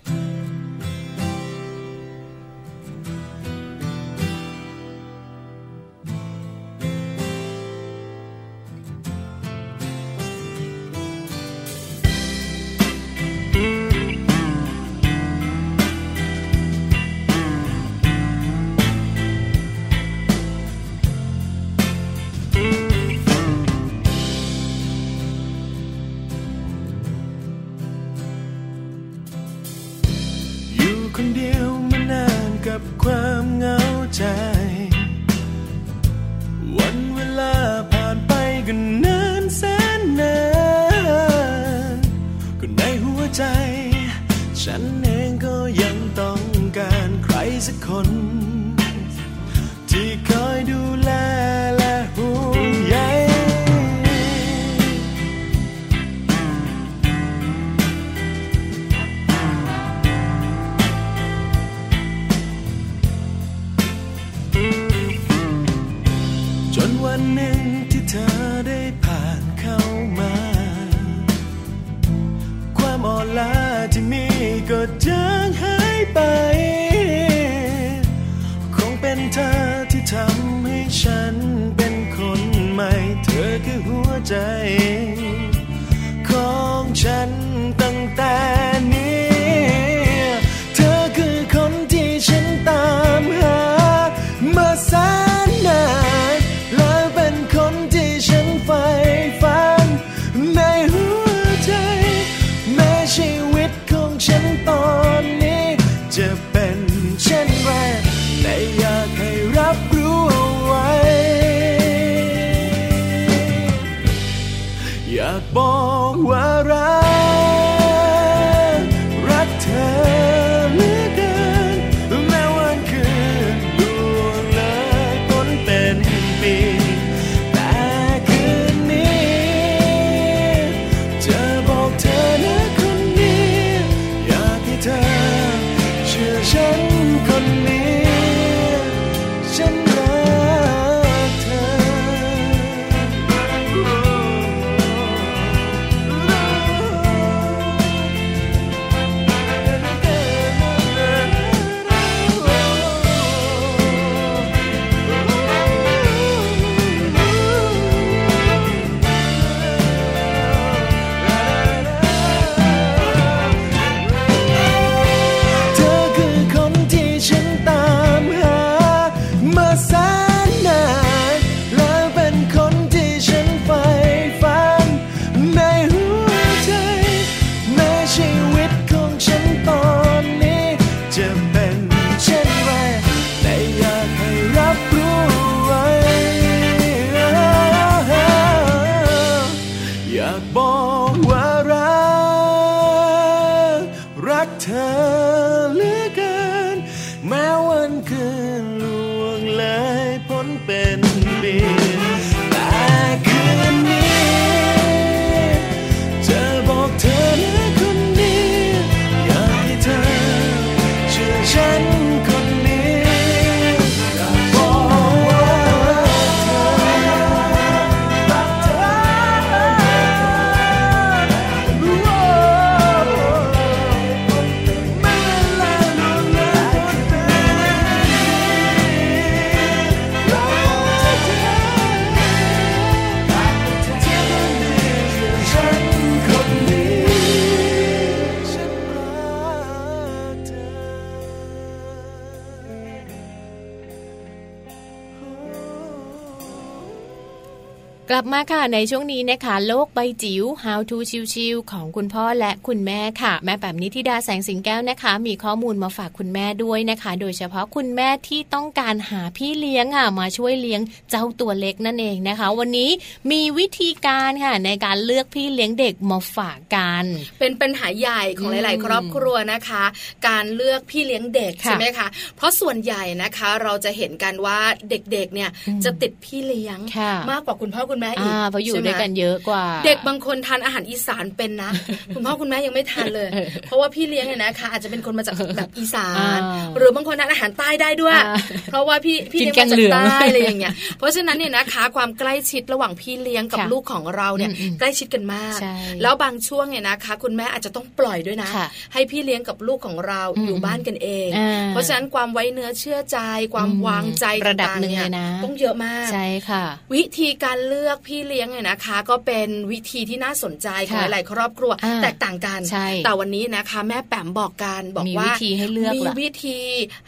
[248.23, 250.97] ลับมาค่ะในช่วงนี้นะคะ โลกใบจิ๋ว How to
[251.33, 262.89] ชิวๆของคุณพ่อและคุณแม่ค่ะ แม่แบบนี้ทิดาแสงสิงแก้วนะคะ มีข้อมูลมาฝากคุณแม่ด้วยนะคะ โดยเฉพาะคุณแม่ที่ต้องการหาพี่เลี้ยงค่ะมาช่วยเลี้ยงเจ้าตัวเล็กนั่นเองนะคะ วันนี้
[263.31, 267.05] มีวิธีการค่ะในการเลือกพี่เลี้ยงเด็กมาฝากกัน
[267.39, 269.83] เป็นปัญหาใหญ่ของอืมหลาย ๆ ครอบครัวนะคะ
[270.27, 274.59] การเลือกพี่เลี้ยงเด็กค่ะใช่ไหมคะเพราะส่วนใหญ่นะคะเราจะเห็นกันว่า
[274.89, 281.71] เด็ก ๆ เนี่ยอืมจะติดพี่เลี้ยงค่ะมากกว่าคุณพ่อคุณแม่อีกอ่าเพราะอยู่ใช่ไหมด้วยกันเยอะกว่า เด็กบางคนทานอาหารอีสานเป็นนะ
[282.13, 283.29] คุณพ่อคุณแม่ยังไม่ทานเลย
[283.67, 288.35] เพราะว่าพี่เลี้ยงเนี่ยนะคะ อาจจะเป็นคนมาจากแบบอีสานอ่าหรือบางคนทานอาหารใต้ได้ด้วยอ่า
[288.71, 303.19] เพราะว่าพี่พี่กินเลี้ยงมาแกงเหลืจากองใต้อะไรอย่างเงี้ยเพราะฉะนั้นเนี่ยนะคะความใกล้ชิดระหว่างพี่เลี้ยงกับค่ะลูกของเราเนี่ยอืมอืมใกล้ชิดกันมากใช่แล้วบางช่วงเนี่ยนะคะ คุณแม่อาจจะต้องปล่อยด้วยนะค่ะให้พี่เลี้ยงกับลูกของเราอืมอยู่บ้านกันเองอ่าเพราะฉะนั้นความไว้เนื้อเชื่อใจ
[303.53, 316.59] ความอืมวางใจระดับต่างๆหนึ่งเนี่เลยนะต้องเยอะมากใช่ค่ะ วิธีการเลือกพี่เลี้ยงเนี่ยนะคะ ก็เป็นวิธีที่น่าสนใจของค่ะหลายๆครอบครัวอ่าแตกต่างกันใช่แต่วันนี้นะคะ แม่แปมบอกกันบอกมีว่าวิธีให้เลือกมีเหรอวิธี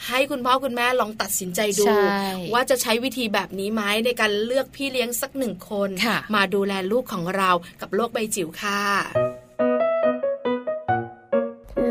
[0.07, 2.07] ให้คุณพ่อคุณแม่ลองตัดสินใจดูใช่
[2.53, 7.49] ว่าจะใช้วิธีแบบนี้ไหมในการเลือกพี่เลี้ยงสักหนึ่งคนค่ะมาดูแลลูกของเรา
[7.81, 8.81] กับโลกใบจิ๋วค่ะ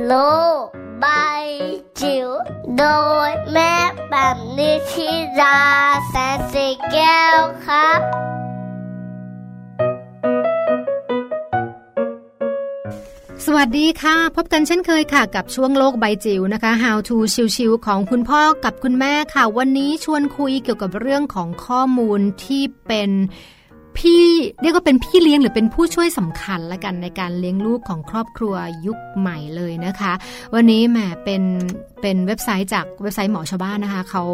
[0.06, 0.14] โล
[0.62, 0.64] ก
[1.00, 1.06] ใบ
[2.00, 2.28] จิ๋ว
[2.78, 2.84] โด
[3.28, 3.74] ยแม่
[4.10, 5.60] แบบนิชิรา
[6.08, 8.00] แสนสีแก้วครับ
[13.48, 17.16] สวัสดีค่ะ พบกันเช่นเคยค่ะ กับช่วงโลกใบจิ๋วนะคะ How to
[17.56, 23.10] ชิวๆของคุณพ่อกับคุณแม่ค่ะ วันนี้ชวนคุยเกี่ยวกับเรื่องของข้อมูลที่เป็น
[23.98, 24.24] พี่
[24.62, 28.54] เรียกว่าเป็นพี่เลี้ยงหรือเป็นผู้ช่วยสำคัญละกันในการเลี้ยงลูกของครอบครัว
[28.86, 30.12] ยุคใหม่เลยนะคะ
[30.54, 31.42] วันนี้แหมเป็น
[32.00, 34.24] เป็นเว็บไซต์จากเว็บไซต์หมอชาวบ้านนะคะเขา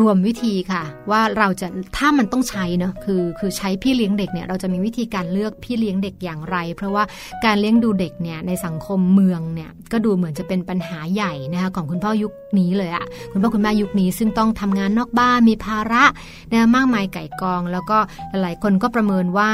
[0.00, 1.66] รวมวิธีค่ะ ว่าเราจะ
[1.96, 7.04] ถ้ามันต้องใช้เนอะคือคือใช้พี่เลี้ยงเด็กเนี่ยเราจะมีวิธีการเลือกพี่เลี้ยงเด็กอย่างไร เพราะว่า
[7.44, 16.04] การเลี้ยงดูเด็กเนี่ยในสังคมเมืองเนี่ยก็ดูเหมือนจะเป็นปัญหาใหญ่นะคะของคุณพ่อยุคนี้เลยอะคุณพ่อคุณแม่ยุคนี้ซึ่งต้องทำงานนอกบ้านมีภาระ
[16.52, 17.98] นะมากมายไก่กอง แล้วก็
[18.30, 19.50] หลายๆคนก็ประเมินว่า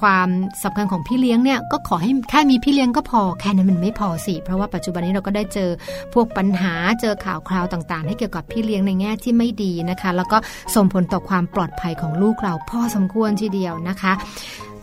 [0.00, 0.28] ความ
[0.62, 5.70] สำคัญของพี่เลี้ยงเนี่ยก็ขอให้แค่มีพี่เลี้ยงก็พอแค่นั้นมันไม่พอสิ เพราะว่าปัจจุบันนี้เราก็ได้เจอ
[6.14, 10.38] พวกปัญหาเจอข่าวคราวต่างๆ ให้เกี่ยวกับพี่เลี้ยงในแง่ที่ไม่ดีนะคะ แล้วก็
[10.74, 14.12] ส่งผลต่อความปลอดภัยของลูกเราพอสมควรทีเดียวนะคะ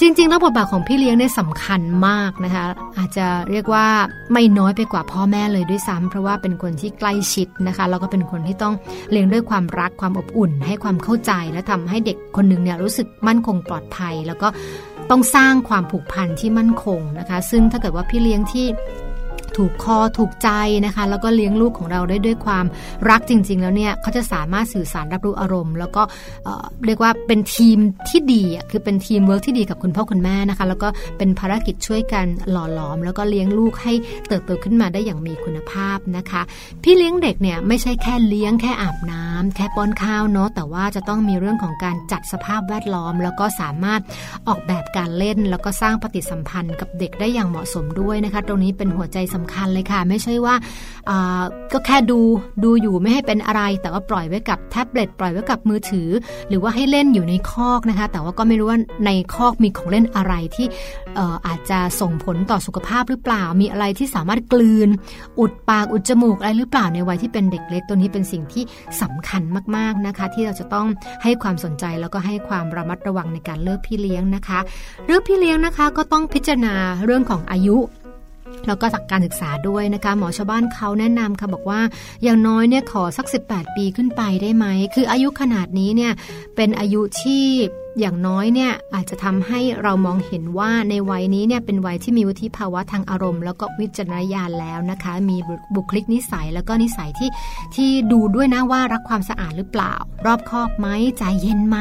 [0.01, 2.65] จริงๆแล้วบทบาทของพี่เลี้ยงเนี่ยสำคัญมากนะคะ
[2.97, 3.85] อาจจะเรียกว่า
[4.33, 8.73] ไม่น้อยไปกว่าพ่อแม่เลยด้วยซ้ำเพราะว่าเป็นคนที่ใกล้ชิดนะคะแล้วก็เป็นคนที่ต้อง
[9.11, 14.47] เลี้ยงด้วยความรักความอบอุ่น ให้ความเข้าใจและทำให้เด็กคนหนึ่งเนี่ยรู้สึกมั่นคงปลอดภัย แล้วก็
[15.09, 18.67] ต้องสร้างความผูกพันที่มั่นคงนะคะ ซึ่งถ้าเกิดว่าพี่เลี้ยงที่
[19.57, 20.49] ถูกคอถูกใจ
[20.85, 22.65] นะคะ แล้วก็เลี้ยงลูกของเราได้ด้วยความ
[23.09, 26.01] รักจริง ๆ แล้วเนี่ยเขาจะสามารถสื่อสารรับรู้อารมณ์ แล้วก็
[26.45, 27.77] เรียกว่าเป็นทีม
[28.09, 30.87] ที่ดีคือเป็นทีมเวิร์กที่ดีกับคุณพ่อคุณแม่นะคะ แล้วก็
[31.17, 33.93] เป็นภารกิจช่วยกันหล่อหลอม แล้วก็เลี้ยงลูกให้
[34.27, 36.41] เติบโตขึ้นมาได้อย่างมีคุณภาพนะคะ
[36.83, 44.01] พี่เลี้ยงเด็กเนี่ยไม่ใช่แค่เลี้ยงแค่อาบน้ำแค่ป้อนข้าวเนาะแต่ว่าจะต้องมีเรื่องของการจัดสภาพแวดล้อม แล้วก็สามารถ
[44.47, 50.55] ออกแบบการเล่น แล้วก็สร้างปฏิสัมพันธ์กับเด็กได้อย่างเหมาะสมด้วยนะคะ ตรงนี้เป็นหัวใจสำคัญเลยค่ะ ไม่ใช่ว่า
[51.73, 52.19] ก็แค่ดู
[52.63, 56.09] ดูอยู่ไม่ให้เป็นอะไร แต่ว่าปล่อยไว้กับแท็บเล็ตปล่อยไว้กับมือถือ
[56.49, 60.67] หรือว่าให้เล่นอยู่ในคอกนะคะ แต่ว่าก็ไม่รู้ว่าในคอกมีของเล่นอะไรที่
[61.17, 64.89] ออาจจะส่งผลต่อสุขภาพหรือเปล่า มีอะไรที่สามารถกลืน
[65.39, 68.63] อุดปากอุดจมูกอะไรหรือเปล่าในวัยที่เป็นเด็กเล็กตัวนี้เป็นสิ่งที่
[69.01, 69.41] สำคัญ
[69.75, 70.87] มากๆนะคะ ที่เราจะต้อง
[71.23, 74.59] ให้ความสนใจแล้วก็ให้ความระมัดระวังในการเลือกพี่เลี้ยงนะคะ
[75.05, 76.75] เลือกพี่เลี้ยงนะคะก็ต้องพิจารณา
[77.05, 77.77] เรื่องของอายุ
[78.67, 81.81] แล้วก็จากการศึกษาด้วยนะคะหมอชาวบ้านเขาแนะนำค่ะบอกว่า
[82.23, 86.13] อย่างน้อยเนี่ยขอสัก 18 ปีขึ้นไปได้ไหม คืออายุขนาดนี้เนี่ย
[86.55, 87.45] เป็นอายุที่
[87.99, 95.37] อย่างน้อยเนี่ยอาจจะทำให้เรามองเห็นว่าในวัยนี้เนี่ยเป็นวัยที่มีวุฒิภาวะทางอารมณ์ แล้วก็วิจารณญาณแล้วนะคะ มี
[95.75, 97.29] บุคลิกนิสัยแล้วก็นิสัยที่
[97.75, 99.93] ที่ดูด้วยนะว่ารักความสะอาดหรือเปล่า
[100.25, 100.87] รอบคอบไหม
[101.17, 101.77] ใจเย็นไหม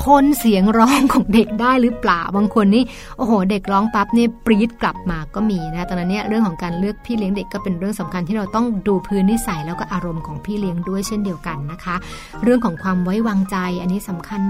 [0.00, 2.84] ทนเสียงร้องของเด็กได้หรือเปล่าบางคนนี่
[3.18, 11.96] โอ้โห เด็กร้องปั๊บเนี่ยปรี๊ดกลับมาก็มีนะตอนนั้นเนี่ยเรื่องของการเลือกพี่เลี้ยงเด็กก็เป็นเรื่องสำคัญที่เราต้องดูพื้นนิสัยแล้วก็อารมณ์ของพี่เลี้ยงด้วยเช่นเดียวกันนะคะ
[12.42, 14.40] เรื่องของความไว้วางใจอันนี้สำคัญ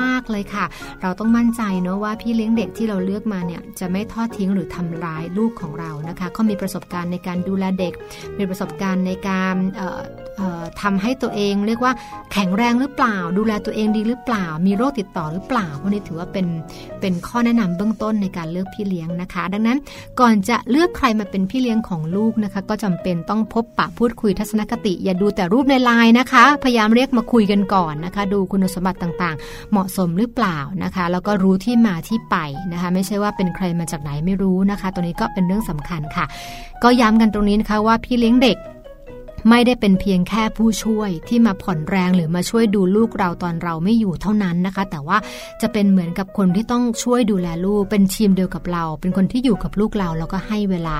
[0.00, 0.64] มากเลยค่ะ
[1.02, 7.92] เราต้องมั่นใจเนาะว่าพี่เลี้ยงเด็กที่เราเลือกมาเนี่ยจะไม่ทอดทิ้งหรือทำร้ายลูกของเรานะคะเขามีประสบการณ์ในการดูแลเด็ก
[8.38, 9.56] มีประสบการณ์ในการ
[10.82, 11.92] ทำให้ตัวเอง เรียกว่า
[12.32, 16.46] แข็งแรงหรือเปล่า ดูแลตัวเองดีหรือเปล่า มีโรคติดต่อหรือเปล่าพวกนี้ถือว่าเป็น
[17.00, 19.78] เป็นข้อแนะนำเบื้องต้นในการเลือกพี่เลี้ยงนะคะ ดังนั้น
[20.20, 32.36] ก่อนจะเลือกใครมาเป็นพี่เลี้ยงของลูกนะคะ ก็จำเป็นต้องพบปะพูดคุยทัศนคติ อย่าดูแต่รูปในไลน์นะคะ พยายามเรียกมาคุยกันก่อนนะคะ ดูคุณสมบัติต่างๆ เหมาะสมหรือเปล่านะคะ แล้วก็รู้ที่มาที่ไป
[32.72, 36.24] นะคะ ไม่ใช่ว่าเป็นใครมาจากไหนไม่รู้นะคะ ตัวนี้ก็เป็นเรื่องสำคัญค่ะ
[36.82, 38.58] ก็ย้ำกันตรงนี้นะคะว่าพี่เลี้ยงเด็ก
[39.50, 45.18] ไม่ได้เป็นเพียงแค่ผู้ช่วยที่มาผ่อนแรงหรือมาช่วยดูลูกเราตอนเราไม่อยู่เท่านั้นนะคะ แต่ว่า
[45.62, 50.94] จะเป็นเหมือนกับคนที่ต้องช่วยดูแลลูก เป็นทีมเดียวกับเรา เป็นคนที่อยู่กับลูกเรา แล้วก็ให้เวลา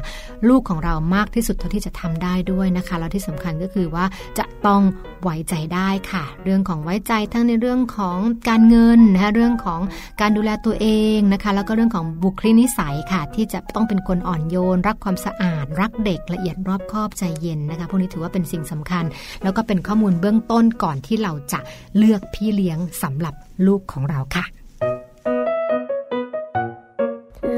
[0.49, 4.05] ลูกของเรามากที่สุดเท่าที่จะทำได้ด้วยนะคะ แล้วที่สำคัญก็คือว่า
[4.39, 4.81] จะต้อง
[5.29, 8.19] ไว้ใจได้ค่ะ เรื่องของไว้ใจทั้งในเรื่องของ
[8.49, 9.81] การเงินนะคะเรื่องของ
[10.21, 19.05] การดูแลตัวเองนะคะ แล้วก็เรื่องของบุคลิกนิสัยค่ะ ที่จะต้องเป็นคนอ่อนโยน รักความสะอาด รักเด็กละเอียดรอบคอบใจเย็นนะคะพวกนี้ถือว่าเป็นสิ่งสำคัญ
[19.43, 21.61] แล้วก็เป็นข้อมูลเบื้องต้นก่อนที่เราจะ
[21.97, 23.35] เลือกพี่เลี้ยงสำหรับ
[23.67, 24.56] ลูกของเราค่ะ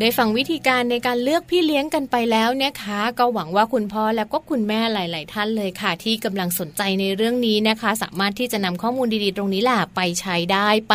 [0.00, 10.94] ได้ฟังวิธีการในการเลือกพี่เลี้ยงกันไปแล้วนะคะ ก็หวังว่าคุณพ่อและก็คุณแม่หลาย ๆ ท่านเลยค่ะ ที่กำลังสนใจในเรื่องนี้นะคะ สามารถที่จะนำข้อมูลดีๆ ตรงนี้แหละไปใช้ได้ไป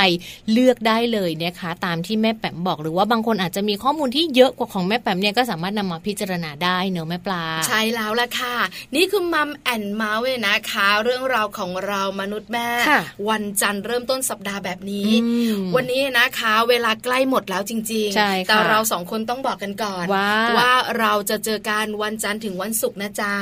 [0.51, 8.55] เลือกได้เลยนะคะ ตามที่แม่แปมบอก หรือว่าบางคนอาจจะมีข้อมูลที่เยอะกว่าของแม่แปมเนี่ยก็สามารถนำมาพิจารณาได้เนอะแม่ปลา ใช่แล้วล่ะค่ะ
[8.95, 12.69] นี่คือมัมแอนเมาส์เลยนะคะ เรื่องราวของเรามนุษย์แม่
[13.29, 15.09] วันจันทร์เริ่มต้นสัปดาห์แบบนี้
[15.75, 23.33] วันนี้นะคะ เวลาใกล้หมดแล้วจริง ๆ แต่เราสองคนต้องบอกกันก่อนว่าว่าเราจะเจอกันวันจันทร์ถึงวันศุกร์นะจ๊ะ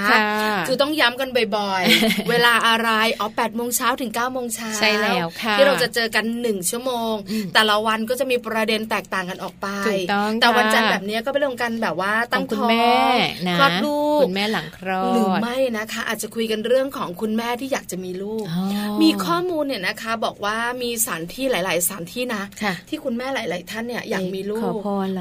[0.68, 2.90] คือต้องย้ำกันบ่อยๆ เวลาอะไร
[3.20, 7.14] อ๋อแปดโมงเช้าถึง9ก้าโมงเช้าใช่แล้วค่ะที่เราจะเจอกันหนึ่งชั่วโมง
[7.54, 9.68] แต่ละวันก็จะมีประเด็นแตกต่างกันออกไป
[10.42, 12.70] แต่วันจันทร์แบบนี้ก็เป็นเรื่องกันแบบว่าตั้งท้อง
[13.60, 18.46] คลอดลูกคุณแม่หลังคลอดหรือไม่นะคะ อาจจะคุยกันเรื่องของคุณแม่ที่อยากจะมีลูก
[19.02, 22.44] มีข้อมูลเนี่ยนะคะ บอกว่ามีสถานที่หลาย ๆสถานที่นะ
[22.90, 24.72] ที่คุณแม่หลาย ๆ ท่านเนี่ยอยากมีลูก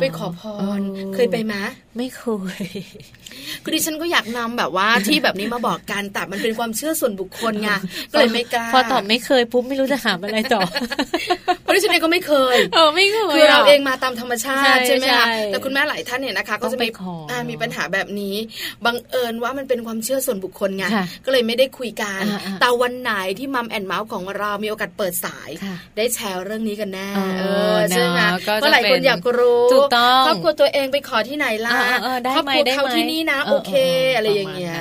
[0.00, 0.42] ไปขอพ
[0.78, 0.80] ร
[1.14, 1.54] เคยไปไหม
[1.96, 2.24] ไม่เค
[2.62, 2.64] ย
[3.62, 7.70] คือดิฉันก็อยากนำแบบว่าที่แบบนี้มาบอกกันแต่มันเป็นความเชื่อส่วนบุคคลไง
[8.12, 10.60] ก็เลยไม่กล้าพอตอบไม่เคยปุ๊บไม่รู้จะถามอะไรต่อ
[11.62, 16.88] เพราะดิฉันเองก็ไม่เคยเออไม่เคยคือเราเองมาตามธรรมชาติใช่ไหมคะแต่คุณแม่หลายท่านเนี่ยนะคะ ก็จะมี
[17.50, 18.34] มีปัญหาแบบนี้
[18.84, 20.84] บังเอิญว่ามันเป็นความเชื่อส่วนบุคคลไง
[21.24, 22.22] ก็เลยไม่ได้คุยกัน
[22.60, 25.50] แต่วันไหนที่มัมแอนเมาส์ของเรามีโอกาสเปิดสาย
[25.96, 27.08] ได้แชร์เรื่องนี้กันแน่
[27.38, 27.44] เอ
[27.76, 29.62] อใช่ไหมเพราะหลายคนอยากรู้
[30.26, 31.72] ครอบครัวตัวเองไปขอที่ไหนล่ะ
[32.34, 33.72] ครอบครัวเขาที่นี่นะ โอเค
[34.16, 34.76] อะไรอย่างเงี้ย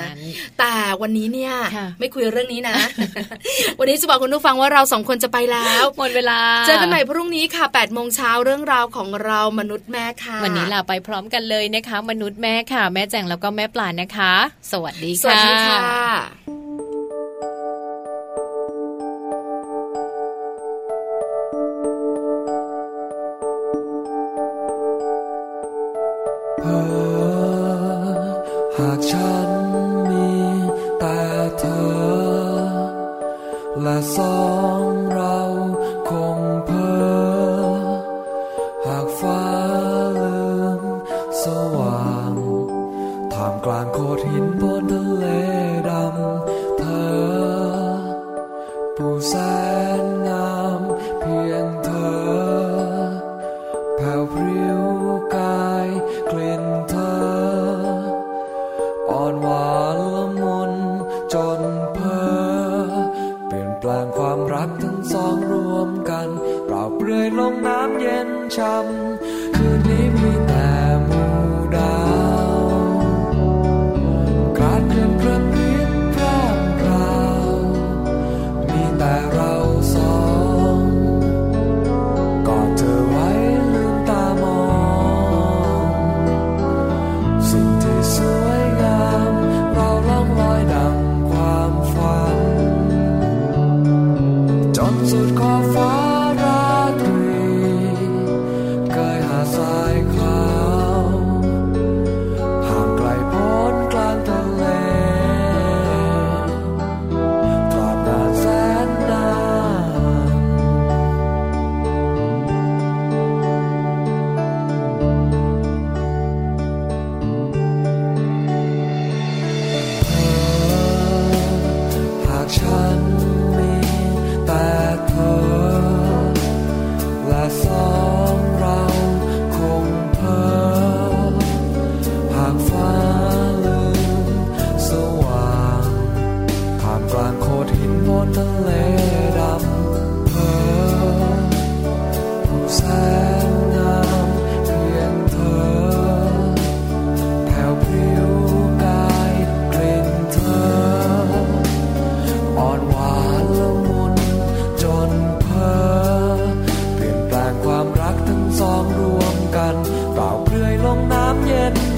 [0.58, 1.52] แต่วันนี้เนี่ย
[2.00, 2.76] ไม่คุยเรื่องนี้นะ
[3.78, 14.32] วันนี้จะบอกคุณผู้ฟังว่าเราสองคนจะไปแล้วหมดเวลาเจอกันใหม่พรุ่งนี้ค่ะ8ปดโมงเช้าเรื่องราวของเรามนุษย์แม่ค่ะ วันนี้ลาไปพร้อมกันเลยนะคะ มนุษย์แม่ค่ะ แม่แจงแล้วก็แม่ปลานะคะ
[14.72, 16.69] สวัสดีค่ะสวัสดีค่ะ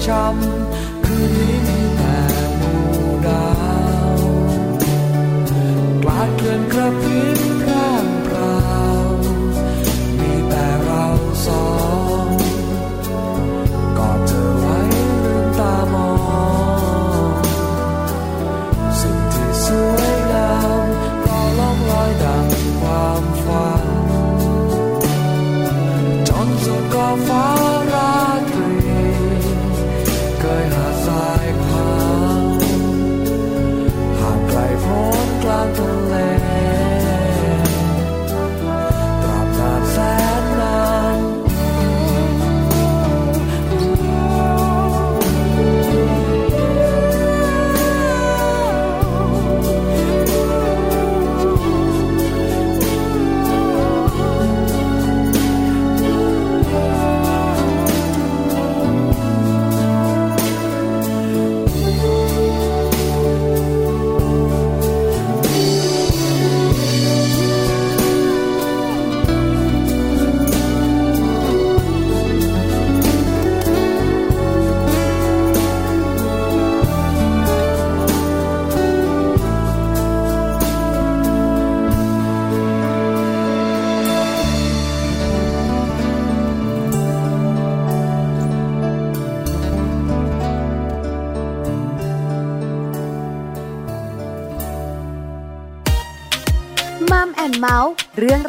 [0.05, 2.17] ช้ำคืนนี้มีแต่
[2.57, 2.79] หมู่
[3.27, 3.47] ดา
[4.15, 4.19] ว
[6.03, 7.62] กลาดเกลื่อนกระพริบ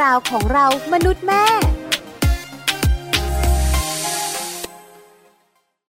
[0.03, 1.45] ราวของเรามนุษย์แม่